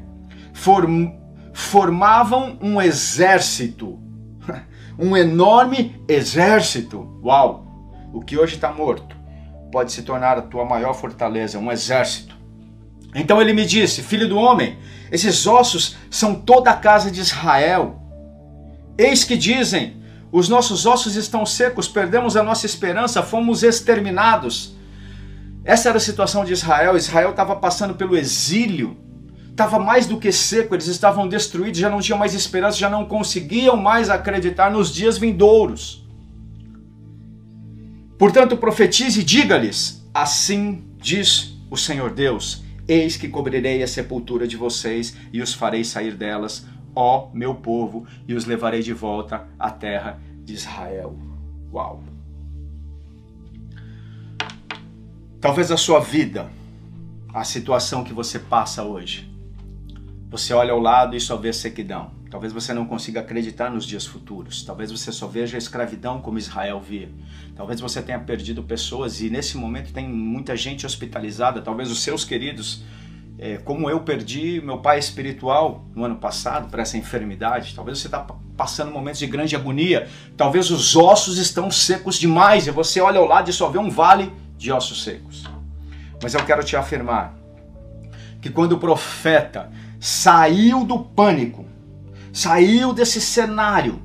form, 0.51 1.11
formavam 1.53 2.57
um 2.59 2.81
exército, 2.81 3.99
um 4.97 5.15
enorme 5.15 6.01
exército. 6.07 7.21
Uau! 7.23 7.67
O 8.11 8.21
que 8.21 8.37
hoje 8.37 8.55
está 8.55 8.71
morto 8.71 9.15
pode 9.71 9.91
se 9.91 10.01
tornar 10.01 10.37
a 10.37 10.41
tua 10.41 10.65
maior 10.65 10.93
fortaleza, 10.93 11.59
um 11.59 11.71
exército. 11.71 12.35
Então 13.13 13.39
ele 13.39 13.53
me 13.53 13.65
disse: 13.65 14.01
Filho 14.01 14.27
do 14.27 14.37
homem, 14.37 14.77
esses 15.11 15.45
ossos 15.45 15.95
são 16.09 16.33
toda 16.33 16.71
a 16.71 16.75
casa 16.75 17.11
de 17.11 17.19
Israel. 17.19 18.01
Eis 18.97 19.23
que 19.23 19.37
dizem: 19.37 20.01
Os 20.31 20.49
nossos 20.49 20.87
ossos 20.87 21.15
estão 21.15 21.45
secos, 21.45 21.87
perdemos 21.87 22.35
a 22.35 22.43
nossa 22.43 22.65
esperança, 22.65 23.21
fomos 23.21 23.61
exterminados. 23.61 24.75
Essa 25.63 25.89
era 25.89 25.97
a 25.97 26.01
situação 26.01 26.43
de 26.43 26.53
Israel. 26.53 26.97
Israel 26.97 27.31
estava 27.31 27.55
passando 27.55 27.95
pelo 27.95 28.17
exílio, 28.17 28.97
estava 29.49 29.79
mais 29.79 30.05
do 30.05 30.19
que 30.19 30.31
seco, 30.31 30.75
eles 30.75 30.87
estavam 30.87 31.27
destruídos, 31.27 31.79
já 31.79 31.89
não 31.89 32.01
tinham 32.01 32.17
mais 32.17 32.33
esperança, 32.33 32.77
já 32.77 32.89
não 32.89 33.05
conseguiam 33.05 33.77
mais 33.77 34.09
acreditar 34.09 34.69
nos 34.69 34.93
dias 34.93 35.17
vindouros. 35.17 36.03
Portanto, 38.17 38.57
profetize 38.57 39.21
e 39.21 39.23
diga-lhes: 39.23 40.05
Assim 40.13 40.83
diz 40.97 41.57
o 41.69 41.77
Senhor 41.77 42.11
Deus: 42.11 42.63
Eis 42.87 43.15
que 43.15 43.29
cobrirei 43.29 43.81
a 43.81 43.87
sepultura 43.87 44.45
de 44.45 44.57
vocês 44.57 45.15
e 45.31 45.41
os 45.41 45.53
farei 45.53 45.83
sair 45.83 46.15
delas, 46.15 46.65
ó 46.95 47.29
meu 47.33 47.55
povo, 47.55 48.05
e 48.27 48.33
os 48.33 48.45
levarei 48.45 48.81
de 48.81 48.93
volta 48.93 49.47
à 49.57 49.69
terra 49.69 50.19
de 50.43 50.53
Israel. 50.53 51.17
Uau! 51.71 52.03
Talvez 55.43 55.69
a 55.71 55.75
sua 55.75 55.99
vida, 55.99 56.49
a 57.33 57.43
situação 57.43 58.01
que 58.01 58.13
você 58.13 58.39
passa 58.39 58.81
hoje, 58.81 59.29
você 60.29 60.53
olha 60.53 60.71
ao 60.71 60.79
lado 60.79 61.17
e 61.17 61.19
só 61.19 61.35
vê 61.35 61.51
sequidão. 61.51 62.11
Talvez 62.31 62.53
você 62.53 62.73
não 62.73 62.85
consiga 62.85 63.19
acreditar 63.19 63.69
nos 63.69 63.85
dias 63.85 64.05
futuros. 64.05 64.63
Talvez 64.63 64.89
você 64.89 65.11
só 65.11 65.27
veja 65.27 65.57
a 65.57 65.59
escravidão 65.59 66.21
como 66.21 66.37
Israel 66.37 66.79
via. 66.79 67.09
Talvez 67.57 67.81
você 67.81 68.01
tenha 68.01 68.19
perdido 68.19 68.63
pessoas 68.63 69.19
e 69.19 69.29
nesse 69.29 69.57
momento 69.57 69.91
tem 69.91 70.07
muita 70.07 70.55
gente 70.55 70.85
hospitalizada. 70.85 71.61
Talvez 71.61 71.91
os 71.91 72.01
seus 72.01 72.23
queridos 72.23 72.81
é, 73.37 73.57
como 73.57 73.89
eu 73.89 73.99
perdi 73.99 74.61
meu 74.63 74.77
pai 74.77 74.97
espiritual 74.97 75.83
no 75.93 76.05
ano 76.05 76.15
passado 76.15 76.69
por 76.69 76.79
essa 76.79 76.97
enfermidade. 76.97 77.75
Talvez 77.75 77.99
você 77.99 78.07
está 78.07 78.25
passando 78.55 78.93
momentos 78.93 79.19
de 79.19 79.27
grande 79.27 79.57
agonia. 79.57 80.07
Talvez 80.37 80.71
os 80.71 80.95
ossos 80.95 81.37
estão 81.37 81.69
secos 81.69 82.17
demais 82.17 82.65
e 82.65 82.71
você 82.71 83.01
olha 83.01 83.19
ao 83.19 83.25
lado 83.25 83.49
e 83.49 83.53
só 83.53 83.67
vê 83.67 83.77
um 83.77 83.89
vale 83.89 84.31
de 84.63 84.71
ossos 84.71 85.03
secos. 85.03 85.43
Mas 86.21 86.33
eu 86.33 86.45
quero 86.45 86.63
te 86.63 86.77
afirmar 86.77 87.35
que 88.41 88.49
quando 88.49 88.73
o 88.73 88.79
profeta 88.79 89.69
saiu 89.99 90.85
do 90.85 90.99
pânico, 90.99 91.65
saiu 92.31 92.93
desse 92.93 93.19
cenário, 93.19 94.01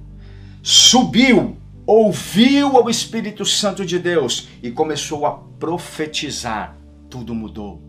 subiu, 0.61 1.57
ouviu 1.87 2.77
ao 2.77 2.91
Espírito 2.91 3.45
Santo 3.45 3.87
de 3.87 4.00
Deus 4.00 4.49
e 4.61 4.69
começou 4.73 5.27
a 5.27 5.31
profetizar, 5.31 6.77
tudo 7.09 7.37
mudou. 7.37 7.81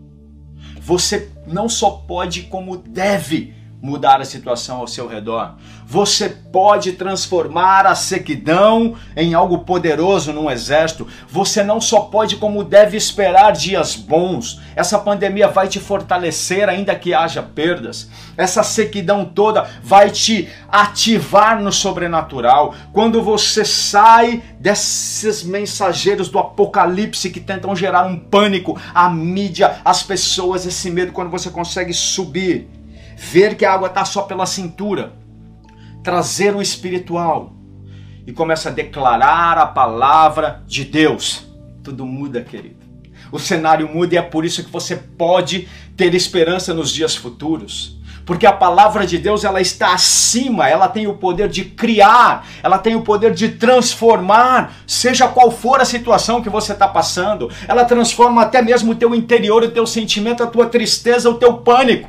Você 0.80 1.28
não 1.48 1.68
só 1.68 1.90
pode, 1.90 2.42
como 2.44 2.76
deve 2.76 3.52
mudar 3.82 4.20
a 4.20 4.24
situação 4.24 4.78
ao 4.78 4.86
seu 4.86 5.06
redor. 5.06 5.54
Você 5.86 6.28
pode 6.28 6.92
transformar 6.92 7.86
a 7.86 7.94
sequidão 7.94 8.94
em 9.16 9.34
algo 9.34 9.60
poderoso 9.60 10.32
num 10.32 10.50
exército. 10.50 11.06
Você 11.28 11.64
não 11.64 11.80
só 11.80 12.02
pode, 12.02 12.36
como 12.36 12.62
deve 12.62 12.96
esperar 12.96 13.52
dias 13.52 13.96
bons. 13.96 14.60
Essa 14.76 14.98
pandemia 14.98 15.48
vai 15.48 15.66
te 15.66 15.80
fortalecer, 15.80 16.68
ainda 16.68 16.94
que 16.94 17.12
haja 17.12 17.42
perdas. 17.42 18.08
Essa 18.36 18.62
sequidão 18.62 19.24
toda 19.24 19.68
vai 19.82 20.10
te 20.10 20.48
ativar 20.68 21.60
no 21.60 21.72
sobrenatural. 21.72 22.74
Quando 22.92 23.22
você 23.22 23.64
sai 23.64 24.42
desses 24.60 25.42
mensageiros 25.42 26.28
do 26.28 26.38
apocalipse 26.38 27.30
que 27.30 27.40
tentam 27.40 27.74
gerar 27.74 28.06
um 28.06 28.16
pânico, 28.16 28.80
a 28.94 29.08
mídia, 29.08 29.80
as 29.84 30.02
pessoas, 30.02 30.66
esse 30.66 30.90
medo, 30.90 31.12
quando 31.12 31.30
você 31.30 31.50
consegue 31.50 31.92
subir 31.92 32.68
ver 33.22 33.54
que 33.54 33.66
a 33.66 33.74
água 33.74 33.88
está 33.88 34.02
só 34.02 34.22
pela 34.22 34.46
cintura, 34.46 35.12
trazer 36.02 36.56
o 36.56 36.62
espiritual 36.62 37.52
e 38.26 38.32
começa 38.32 38.70
a 38.70 38.72
declarar 38.72 39.58
a 39.58 39.66
palavra 39.66 40.62
de 40.66 40.86
Deus. 40.86 41.46
Tudo 41.84 42.06
muda, 42.06 42.40
querido. 42.40 42.80
O 43.30 43.38
cenário 43.38 43.86
muda 43.92 44.14
e 44.14 44.18
é 44.18 44.22
por 44.22 44.46
isso 44.46 44.64
que 44.64 44.70
você 44.70 44.96
pode 44.96 45.68
ter 45.98 46.14
esperança 46.14 46.72
nos 46.72 46.90
dias 46.90 47.14
futuros. 47.14 48.00
Porque 48.24 48.46
a 48.46 48.52
palavra 48.52 49.06
de 49.06 49.18
Deus 49.18 49.44
ela 49.44 49.60
está 49.60 49.92
acima, 49.92 50.68
ela 50.68 50.88
tem 50.88 51.06
o 51.06 51.14
poder 51.14 51.48
de 51.48 51.64
criar, 51.64 52.46
ela 52.62 52.78
tem 52.78 52.94
o 52.94 53.02
poder 53.02 53.34
de 53.34 53.50
transformar, 53.50 54.76
seja 54.86 55.28
qual 55.28 55.50
for 55.50 55.80
a 55.80 55.84
situação 55.84 56.42
que 56.42 56.48
você 56.48 56.72
está 56.72 56.88
passando, 56.88 57.50
ela 57.68 57.84
transforma 57.84 58.42
até 58.42 58.62
mesmo 58.62 58.92
o 58.92 58.94
teu 58.94 59.14
interior, 59.14 59.62
o 59.62 59.70
teu 59.70 59.86
sentimento, 59.86 60.42
a 60.42 60.46
tua 60.46 60.66
tristeza, 60.66 61.28
o 61.28 61.34
teu 61.34 61.58
pânico. 61.58 62.08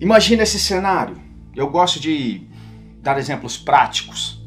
Imagina 0.00 0.44
esse 0.44 0.60
cenário. 0.60 1.16
Eu 1.56 1.68
gosto 1.70 1.98
de 1.98 2.46
dar 3.02 3.18
exemplos 3.18 3.56
práticos. 3.56 4.40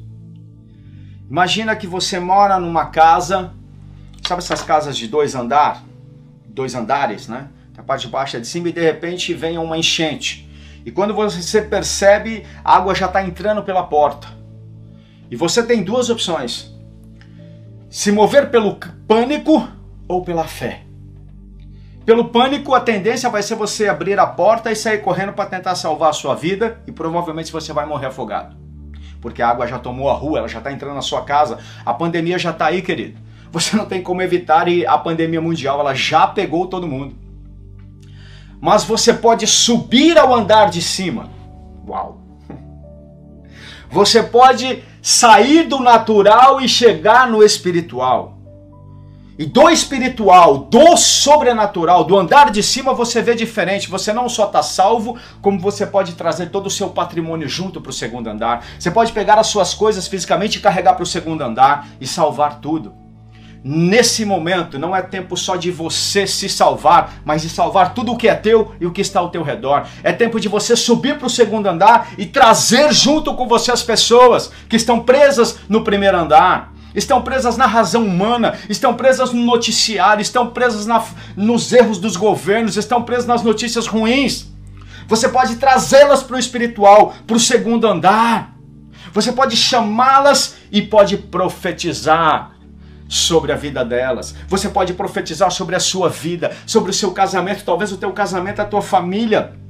Imagina 1.29 1.75
que 1.75 1.87
você 1.87 2.19
mora 2.19 2.59
numa 2.59 2.85
casa, 2.85 3.53
sabe 4.25 4.41
essas 4.41 4.61
casas 4.61 4.97
de 4.97 5.07
dois 5.07 5.35
andar, 5.35 5.83
dois 6.45 6.73
andares, 6.75 7.27
né? 7.27 7.49
A 7.77 7.83
parte 7.83 8.05
de 8.05 8.11
baixo 8.11 8.37
é 8.37 8.39
de 8.39 8.47
cima 8.47 8.69
e 8.69 8.71
de 8.71 8.81
repente 8.81 9.33
vem 9.33 9.57
uma 9.57 9.77
enchente. 9.77 10.47
E 10.85 10.91
quando 10.91 11.13
você 11.13 11.61
percebe, 11.61 12.45
a 12.63 12.77
água 12.77 12.93
já 12.93 13.07
está 13.07 13.23
entrando 13.23 13.63
pela 13.63 13.83
porta. 13.83 14.27
E 15.31 15.35
você 15.35 15.63
tem 15.63 15.83
duas 15.83 16.09
opções: 16.09 16.71
se 17.89 18.11
mover 18.11 18.51
pelo 18.51 18.75
pânico 19.07 19.67
ou 20.07 20.23
pela 20.23 20.45
fé. 20.45 20.83
Pelo 22.05 22.29
pânico, 22.29 22.73
a 22.73 22.79
tendência 22.79 23.29
vai 23.29 23.43
ser 23.43 23.55
você 23.55 23.87
abrir 23.87 24.19
a 24.19 24.25
porta 24.25 24.71
e 24.71 24.75
sair 24.75 24.99
correndo 24.99 25.33
para 25.33 25.49
tentar 25.49 25.75
salvar 25.75 26.09
a 26.09 26.13
sua 26.13 26.33
vida 26.33 26.81
e 26.87 26.91
provavelmente 26.91 27.51
você 27.51 27.71
vai 27.71 27.85
morrer 27.85 28.07
afogado. 28.07 28.55
Porque 29.21 29.41
a 29.41 29.49
água 29.49 29.67
já 29.67 29.77
tomou 29.77 30.09
a 30.09 30.13
rua, 30.13 30.39
ela 30.39 30.47
já 30.47 30.57
está 30.57 30.71
entrando 30.71 30.95
na 30.95 31.01
sua 31.01 31.21
casa, 31.21 31.59
a 31.85 31.93
pandemia 31.93 32.39
já 32.39 32.49
está 32.49 32.65
aí, 32.65 32.81
querido. 32.81 33.19
Você 33.51 33.75
não 33.75 33.85
tem 33.85 34.01
como 34.01 34.21
evitar 34.21 34.67
e 34.67 34.85
a 34.85 34.97
pandemia 34.97 35.39
mundial, 35.39 35.79
ela 35.79 35.93
já 35.93 36.25
pegou 36.25 36.65
todo 36.65 36.87
mundo. 36.87 37.15
Mas 38.59 38.83
você 38.83 39.13
pode 39.13 39.45
subir 39.45 40.17
ao 40.17 40.33
andar 40.33 40.71
de 40.71 40.81
cima. 40.81 41.29
Uau! 41.87 42.19
Você 43.91 44.23
pode 44.23 44.83
sair 45.01 45.67
do 45.67 45.79
natural 45.79 46.61
e 46.61 46.69
chegar 46.69 47.29
no 47.29 47.43
espiritual. 47.43 48.40
E 49.41 49.45
do 49.47 49.71
espiritual, 49.71 50.59
do 50.69 50.95
sobrenatural, 50.95 52.03
do 52.03 52.15
andar 52.15 52.51
de 52.51 52.61
cima, 52.61 52.93
você 52.93 53.23
vê 53.23 53.33
diferente. 53.33 53.89
Você 53.89 54.13
não 54.13 54.29
só 54.29 54.45
está 54.45 54.61
salvo, 54.61 55.17
como 55.41 55.59
você 55.59 55.83
pode 55.83 56.13
trazer 56.13 56.51
todo 56.51 56.67
o 56.67 56.69
seu 56.69 56.91
patrimônio 56.91 57.49
junto 57.49 57.81
para 57.81 57.89
o 57.89 57.93
segundo 57.93 58.27
andar. 58.27 58.63
Você 58.77 58.91
pode 58.91 59.11
pegar 59.11 59.39
as 59.39 59.47
suas 59.47 59.73
coisas 59.73 60.07
fisicamente 60.07 60.59
e 60.59 60.61
carregar 60.61 60.93
para 60.93 61.01
o 61.01 61.07
segundo 61.07 61.41
andar 61.41 61.87
e 61.99 62.05
salvar 62.05 62.59
tudo. 62.59 62.93
Nesse 63.63 64.25
momento, 64.25 64.77
não 64.77 64.95
é 64.95 65.01
tempo 65.01 65.35
só 65.35 65.55
de 65.55 65.71
você 65.71 66.27
se 66.27 66.47
salvar, 66.47 67.15
mas 67.25 67.41
de 67.41 67.49
salvar 67.49 67.95
tudo 67.95 68.11
o 68.11 68.17
que 68.17 68.27
é 68.27 68.35
teu 68.35 68.75
e 68.79 68.85
o 68.85 68.91
que 68.91 69.01
está 69.01 69.21
ao 69.21 69.29
teu 69.29 69.41
redor. 69.41 69.87
É 70.03 70.13
tempo 70.13 70.39
de 70.39 70.47
você 70.47 70.75
subir 70.75 71.17
para 71.17 71.25
o 71.25 71.31
segundo 71.31 71.65
andar 71.65 72.09
e 72.15 72.27
trazer 72.27 72.93
junto 72.93 73.33
com 73.33 73.47
você 73.47 73.71
as 73.71 73.81
pessoas 73.81 74.51
que 74.69 74.75
estão 74.75 74.99
presas 74.99 75.61
no 75.67 75.83
primeiro 75.83 76.15
andar 76.15 76.71
estão 76.95 77.21
presas 77.21 77.57
na 77.57 77.65
razão 77.65 78.05
humana, 78.05 78.57
estão 78.69 78.93
presas 78.93 79.31
no 79.31 79.41
noticiário, 79.43 80.21
estão 80.21 80.47
presas 80.47 80.85
na, 80.85 81.03
nos 81.35 81.71
erros 81.71 81.97
dos 81.97 82.15
governos, 82.15 82.77
estão 82.77 83.03
presas 83.03 83.25
nas 83.25 83.43
notícias 83.43 83.87
ruins. 83.87 84.47
Você 85.07 85.27
pode 85.29 85.55
trazê-las 85.55 86.23
para 86.23 86.35
o 86.35 86.39
espiritual, 86.39 87.13
para 87.25 87.35
o 87.35 87.39
segundo 87.39 87.87
andar. 87.87 88.55
Você 89.13 89.31
pode 89.31 89.57
chamá-las 89.57 90.55
e 90.71 90.81
pode 90.81 91.17
profetizar 91.17 92.51
sobre 93.09 93.51
a 93.51 93.55
vida 93.57 93.83
delas. 93.83 94.33
Você 94.47 94.69
pode 94.69 94.93
profetizar 94.93 95.51
sobre 95.51 95.75
a 95.75 95.79
sua 95.79 96.07
vida, 96.07 96.55
sobre 96.65 96.91
o 96.91 96.93
seu 96.93 97.11
casamento, 97.11 97.65
talvez 97.65 97.91
o 97.91 97.97
teu 97.97 98.11
casamento, 98.13 98.61
a 98.61 98.65
tua 98.65 98.81
família 98.81 99.60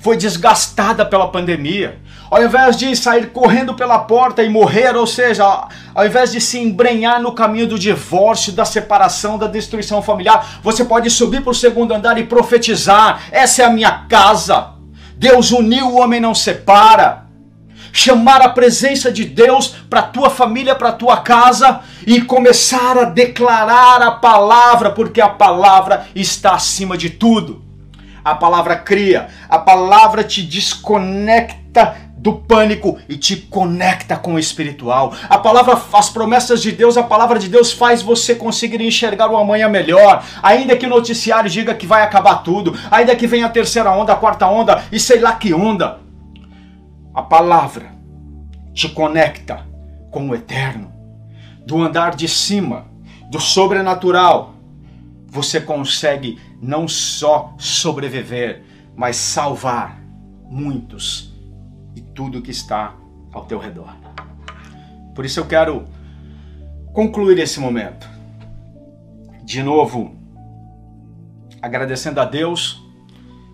foi 0.00 0.16
desgastada 0.16 1.04
pela 1.04 1.28
pandemia. 1.28 1.98
Ao 2.30 2.42
invés 2.42 2.76
de 2.76 2.94
sair 2.96 3.30
correndo 3.30 3.74
pela 3.74 3.98
porta 3.98 4.42
e 4.42 4.48
morrer, 4.48 4.96
ou 4.96 5.06
seja, 5.06 5.68
ao 5.94 6.06
invés 6.06 6.32
de 6.32 6.40
se 6.40 6.58
embrenhar 6.58 7.20
no 7.20 7.32
caminho 7.32 7.66
do 7.66 7.78
divórcio, 7.78 8.52
da 8.52 8.64
separação, 8.64 9.36
da 9.36 9.46
destruição 9.46 10.00
familiar, 10.00 10.60
você 10.62 10.84
pode 10.84 11.10
subir 11.10 11.42
para 11.42 11.50
o 11.50 11.54
segundo 11.54 11.92
andar 11.92 12.18
e 12.18 12.24
profetizar: 12.24 13.22
essa 13.30 13.62
é 13.62 13.64
a 13.64 13.70
minha 13.70 14.06
casa. 14.08 14.74
Deus 15.16 15.50
uniu, 15.50 15.88
o 15.88 16.00
homem 16.00 16.20
não 16.20 16.34
separa. 16.34 17.28
Chamar 17.92 18.40
a 18.40 18.48
presença 18.48 19.10
de 19.10 19.24
Deus 19.24 19.74
para 19.90 20.02
tua 20.02 20.30
família, 20.30 20.76
para 20.76 20.92
tua 20.92 21.18
casa 21.18 21.80
e 22.06 22.20
começar 22.22 22.96
a 22.96 23.04
declarar 23.04 24.00
a 24.00 24.12
palavra, 24.12 24.92
porque 24.92 25.20
a 25.20 25.28
palavra 25.28 26.06
está 26.14 26.52
acima 26.52 26.96
de 26.96 27.10
tudo. 27.10 27.69
A 28.24 28.34
palavra 28.34 28.76
cria, 28.76 29.28
a 29.48 29.58
palavra 29.58 30.22
te 30.22 30.42
desconecta 30.42 31.96
do 32.20 32.34
pânico 32.34 32.98
e 33.08 33.16
te 33.16 33.34
conecta 33.34 34.14
com 34.14 34.34
o 34.34 34.38
espiritual. 34.38 35.14
A 35.28 35.38
palavra, 35.38 35.80
as 35.92 36.10
promessas 36.10 36.60
de 36.60 36.70
Deus, 36.70 36.98
a 36.98 37.02
palavra 37.02 37.38
de 37.38 37.48
Deus 37.48 37.72
faz 37.72 38.02
você 38.02 38.34
conseguir 38.34 38.82
enxergar 38.82 39.30
o 39.30 39.38
amanhã 39.38 39.68
melhor. 39.68 40.22
Ainda 40.42 40.76
que 40.76 40.84
o 40.84 40.90
noticiário 40.90 41.48
diga 41.48 41.74
que 41.74 41.86
vai 41.86 42.02
acabar 42.02 42.42
tudo, 42.42 42.78
ainda 42.90 43.16
que 43.16 43.26
venha 43.26 43.46
a 43.46 43.50
terceira 43.50 43.90
onda, 43.90 44.12
a 44.12 44.16
quarta 44.16 44.46
onda 44.46 44.84
e 44.92 45.00
sei 45.00 45.18
lá 45.18 45.32
que 45.32 45.54
onda. 45.54 45.98
A 47.14 47.22
palavra 47.22 47.90
te 48.74 48.88
conecta 48.88 49.66
com 50.10 50.28
o 50.28 50.34
eterno, 50.34 50.92
do 51.66 51.80
andar 51.82 52.14
de 52.14 52.28
cima, 52.28 52.86
do 53.30 53.40
sobrenatural. 53.40 54.54
Você 55.30 55.60
consegue 55.60 56.40
não 56.60 56.88
só 56.88 57.54
sobreviver, 57.56 58.64
mas 58.96 59.14
salvar 59.14 60.02
muitos 60.44 61.32
e 61.94 62.00
tudo 62.00 62.42
que 62.42 62.50
está 62.50 62.96
ao 63.32 63.44
teu 63.46 63.60
redor. 63.60 63.94
Por 65.14 65.24
isso 65.24 65.38
eu 65.38 65.46
quero 65.46 65.86
concluir 66.92 67.38
esse 67.38 67.60
momento. 67.60 68.08
De 69.44 69.62
novo, 69.62 70.16
agradecendo 71.62 72.20
a 72.20 72.24
Deus 72.24 72.84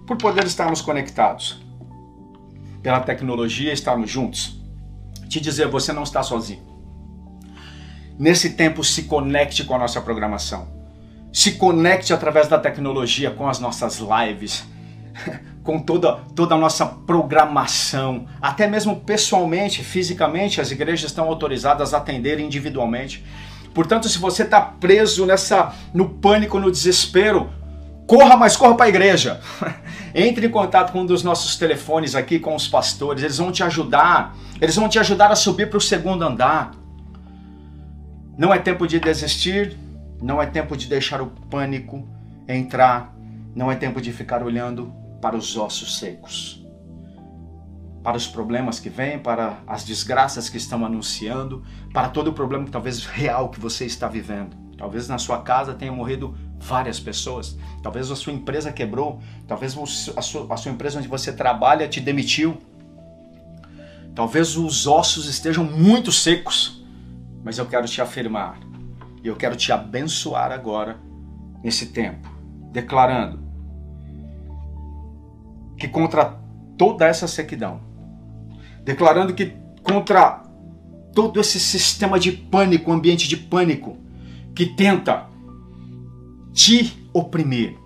por 0.07 0.17
poder 0.17 0.47
estarmos 0.47 0.81
conectados, 0.81 1.61
pela 2.83 3.01
tecnologia 3.01 3.71
estarmos 3.71 4.11
juntos. 4.11 4.59
Te 5.29 5.41
dizer, 5.41 5.69
você 5.69 5.93
não 5.93 6.05
está 6.05 6.23
sozinho. 6.23 6.65
Nesse 8.19 8.55
tempo, 8.55 8.83
se 8.83 9.03
conecte 9.03 9.63
com 9.65 9.75
a 9.75 9.79
nossa 9.79 10.01
programação 10.01 10.76
se 11.37 11.53
conecte 11.53 12.15
através 12.15 12.49
da 12.49 12.59
tecnologia 12.59 13.31
com 13.31 13.47
as 13.47 13.61
nossas 13.61 13.99
lives, 13.99 14.65
com 15.63 15.79
toda, 15.79 16.15
toda 16.35 16.55
a 16.55 16.59
nossa 16.59 16.87
programação, 16.87 18.27
até 18.41 18.67
mesmo 18.67 19.01
pessoalmente, 19.01 19.85
fisicamente, 19.85 20.63
as 20.63 20.71
igrejas 20.71 21.11
estão 21.11 21.27
autorizadas 21.27 21.93
a 21.93 21.99
atender 21.99 22.41
individualmente. 22.41 23.23
Portanto, 23.75 24.09
se 24.09 24.19
você 24.19 24.45
está 24.45 24.63
preso 24.63 25.27
nessa 25.27 25.75
no 25.93 26.09
pânico, 26.09 26.59
no 26.59 26.71
desespero, 26.71 27.51
corra, 28.07 28.35
mas 28.35 28.57
corra 28.57 28.75
para 28.75 28.87
a 28.87 28.89
igreja. 28.89 29.39
Entre 30.15 30.47
em 30.47 30.51
contato 30.51 30.91
com 30.91 31.03
um 31.03 31.07
dos 31.07 31.23
nossos 31.23 31.59
telefones 31.59 32.15
aqui 32.15 32.39
com 32.39 32.55
os 32.55 32.67
pastores, 32.67 33.23
eles 33.23 33.37
vão 33.37 33.53
te 33.53 33.63
ajudar. 33.63 34.35
Eles 34.59 34.75
vão 34.75 34.89
te 34.89 34.99
ajudar 34.99 35.31
a 35.31 35.37
subir 35.37 35.69
para 35.69 35.77
o 35.77 35.83
segundo 35.83 36.25
andar. 36.25 36.71
Não 38.39 38.55
é 38.55 38.59
tempo 38.59 38.87
de 38.87 38.99
desistir, 38.99 39.77
não 40.21 40.41
é 40.41 40.47
tempo 40.47 40.77
de 40.77 40.87
deixar 40.87 41.21
o 41.21 41.27
pânico 41.27 42.07
entrar, 42.49 43.15
não 43.55 43.71
é 43.71 43.77
tempo 43.77 44.01
de 44.01 44.13
ficar 44.13 44.43
olhando 44.43 44.93
para 45.21 45.37
os 45.37 45.57
ossos 45.57 45.99
secos. 45.99 46.65
Para 48.03 48.17
os 48.17 48.27
problemas 48.27 48.79
que 48.79 48.89
vêm, 48.89 49.19
para 49.19 49.59
as 49.67 49.85
desgraças 49.85 50.49
que 50.49 50.57
estão 50.57 50.85
anunciando, 50.85 51.65
para 51.93 52.09
todo 52.09 52.29
o 52.29 52.33
problema 52.33 52.67
talvez 52.71 53.05
real 53.05 53.49
que 53.49 53.59
você 53.59 53.85
está 53.85 54.07
vivendo. 54.07 54.57
Talvez 54.79 55.09
na 55.09 55.19
sua 55.19 55.41
casa 55.43 55.75
tenham 55.75 55.97
morrido 55.97 56.37
várias 56.59 57.01
pessoas, 57.01 57.57
talvez 57.83 58.11
a 58.11 58.17
sua 58.17 58.33
empresa 58.33 58.73
quebrou, 58.73 59.21
talvez 59.49 59.77
a 60.17 60.23
sua, 60.23 60.53
a 60.53 60.57
sua 60.57 60.73
empresa 60.73 60.99
onde 60.99 61.09
você 61.09 61.33
trabalha 61.33 61.89
te 61.89 62.01
demitiu, 62.01 62.59
talvez 64.15 64.57
os 64.57 64.87
ossos 64.87 65.27
estejam 65.27 65.65
muito 65.65 66.13
secos, 66.13 66.85
mas 67.43 67.59
eu 67.59 67.67
quero 67.67 67.87
te 67.87 68.01
afirmar 68.01 68.59
e 69.27 69.29
eu 69.29 69.35
quero 69.35 69.57
te 69.57 69.73
abençoar 69.73 70.53
agora 70.53 71.01
nesse 71.61 71.87
tempo, 71.87 72.31
declarando 72.71 73.41
que 75.77 75.89
contra 75.89 76.39
toda 76.79 77.09
essa 77.09 77.27
sequidão, 77.27 77.81
declarando 78.85 79.35
que 79.35 79.53
contra 79.83 80.45
todo 81.13 81.41
esse 81.41 81.59
sistema 81.59 82.21
de 82.21 82.31
pânico, 82.31 82.93
ambiente 82.93 83.27
de 83.27 83.37
pânico, 83.37 83.97
que 84.55 84.65
tenta 84.65 85.27
te 86.53 87.11
oprimir, 87.13 87.77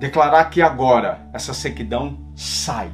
declarar 0.00 0.46
que 0.46 0.60
agora 0.60 1.30
essa 1.32 1.54
sequidão 1.54 2.32
sai. 2.34 2.90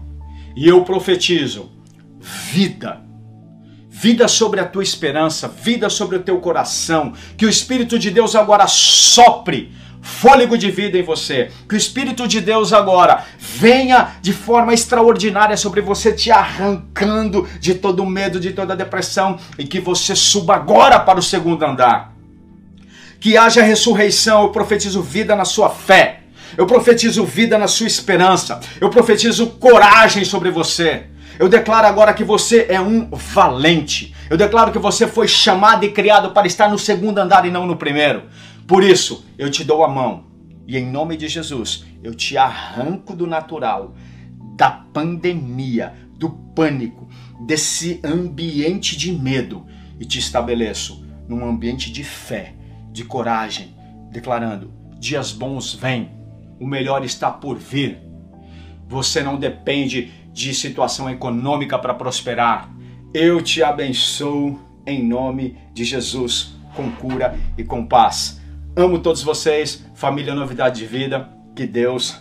E 0.55 0.69
eu 0.69 0.85
profetizo 0.85 1.73
vida. 2.21 3.03
Vida 4.07 4.29
sobre 4.29 4.61
a 4.61 4.65
tua 4.65 4.85
esperança, 4.85 5.49
vida 5.49 5.91
sobre 5.91 6.15
o 6.15 6.21
teu 6.21 6.39
coração, 6.39 7.13
que 7.37 7.45
o 7.45 7.51
Espírito 7.51 7.99
de 7.99 8.09
Deus 8.09 8.37
agora 8.37 8.69
sopre 8.69 9.73
fôlego 10.01 10.57
de 10.57 10.71
vida 10.71 10.97
em 10.97 11.03
você. 11.03 11.51
Que 11.69 11.75
o 11.75 11.77
Espírito 11.77 12.29
de 12.29 12.41
Deus 12.41 12.73
agora 12.73 13.25
venha 13.37 14.13
de 14.23 14.33
forma 14.33 14.73
extraordinária 14.73 15.57
sobre 15.57 15.81
você, 15.81 16.13
te 16.13 16.31
arrancando 16.31 17.49
de 17.59 17.75
todo 17.75 18.07
medo, 18.07 18.39
de 18.39 18.53
toda 18.53 18.77
depressão, 18.77 19.41
e 19.59 19.67
que 19.67 19.81
você 19.81 20.15
suba 20.15 20.55
agora 20.55 21.01
para 21.01 21.19
o 21.19 21.23
segundo 21.23 21.65
andar. 21.65 22.13
Que 23.19 23.37
haja 23.37 23.61
ressurreição, 23.61 24.43
eu 24.43 24.51
profetizo 24.51 25.03
vida 25.03 25.35
na 25.35 25.45
sua 25.45 25.69
fé. 25.69 26.21
Eu 26.57 26.65
profetizo 26.65 27.25
vida 27.25 27.59
na 27.59 27.67
sua 27.67 27.89
esperança. 27.89 28.61
Eu 28.81 28.89
profetizo 28.89 29.49
coragem 29.49 30.25
sobre 30.25 30.53
você. 30.53 31.07
Eu 31.39 31.49
declaro 31.49 31.87
agora 31.87 32.15
que 32.15 32.25
você 32.25 32.67
é 32.69 32.81
um 32.81 33.09
valente. 33.11 34.15
Eu 34.31 34.37
declaro 34.37 34.73
que 34.73 34.79
você 34.79 35.07
foi 35.07 35.29
chamado 35.29 35.85
e 35.85 35.93
criado 35.93 36.33
para 36.33 36.47
estar 36.47 36.69
no 36.69 36.79
segundo 36.79 37.19
andar 37.19 37.45
e 37.45 37.51
não 37.51 37.67
no 37.67 37.77
primeiro. 37.77 38.25
Por 38.67 38.83
isso, 38.83 39.25
eu 39.39 39.51
te 39.51 39.63
dou 39.63 39.85
a 39.85 39.89
mão 39.89 40.27
e 40.67 40.77
em 40.77 40.85
nome 40.85 41.17
de 41.17 41.29
Jesus, 41.29 41.87
eu 42.03 42.13
te 42.13 42.37
arranco 42.37 43.15
do 43.15 43.27
natural, 43.27 43.95
da 44.57 44.69
pandemia, 44.71 45.95
do 46.19 46.31
pânico, 46.31 47.09
desse 47.47 48.01
ambiente 48.03 48.97
de 48.97 49.13
medo 49.13 49.65
e 50.01 50.05
te 50.05 50.19
estabeleço 50.19 51.07
num 51.29 51.49
ambiente 51.49 51.93
de 51.93 52.03
fé, 52.03 52.55
de 52.91 53.05
coragem, 53.05 53.77
declarando: 54.11 54.73
dias 54.99 55.31
bons 55.31 55.73
vêm, 55.73 56.11
o 56.59 56.67
melhor 56.67 57.05
está 57.05 57.31
por 57.31 57.57
vir. 57.57 58.01
Você 58.89 59.23
não 59.23 59.39
depende 59.39 60.13
de 60.37 60.53
situação 60.53 61.09
econômica 61.09 61.79
para 61.79 61.95
prosperar. 61.95 62.71
Eu 63.15 63.41
te 63.41 63.63
abençoo 63.63 64.61
em 64.87 65.03
nome 65.03 65.57
de 65.73 65.83
Jesus, 65.83 66.55
com 66.75 66.93
cura 66.93 67.41
e 67.57 67.65
com 67.65 67.87
paz. 67.87 68.39
Amo 68.77 68.99
todos 68.99 69.23
vocês, 69.23 69.83
família 69.95 70.35
Novidade 70.35 70.81
de 70.81 70.87
Vida. 70.87 71.31
Que 71.55 71.67
Deus 71.67 72.21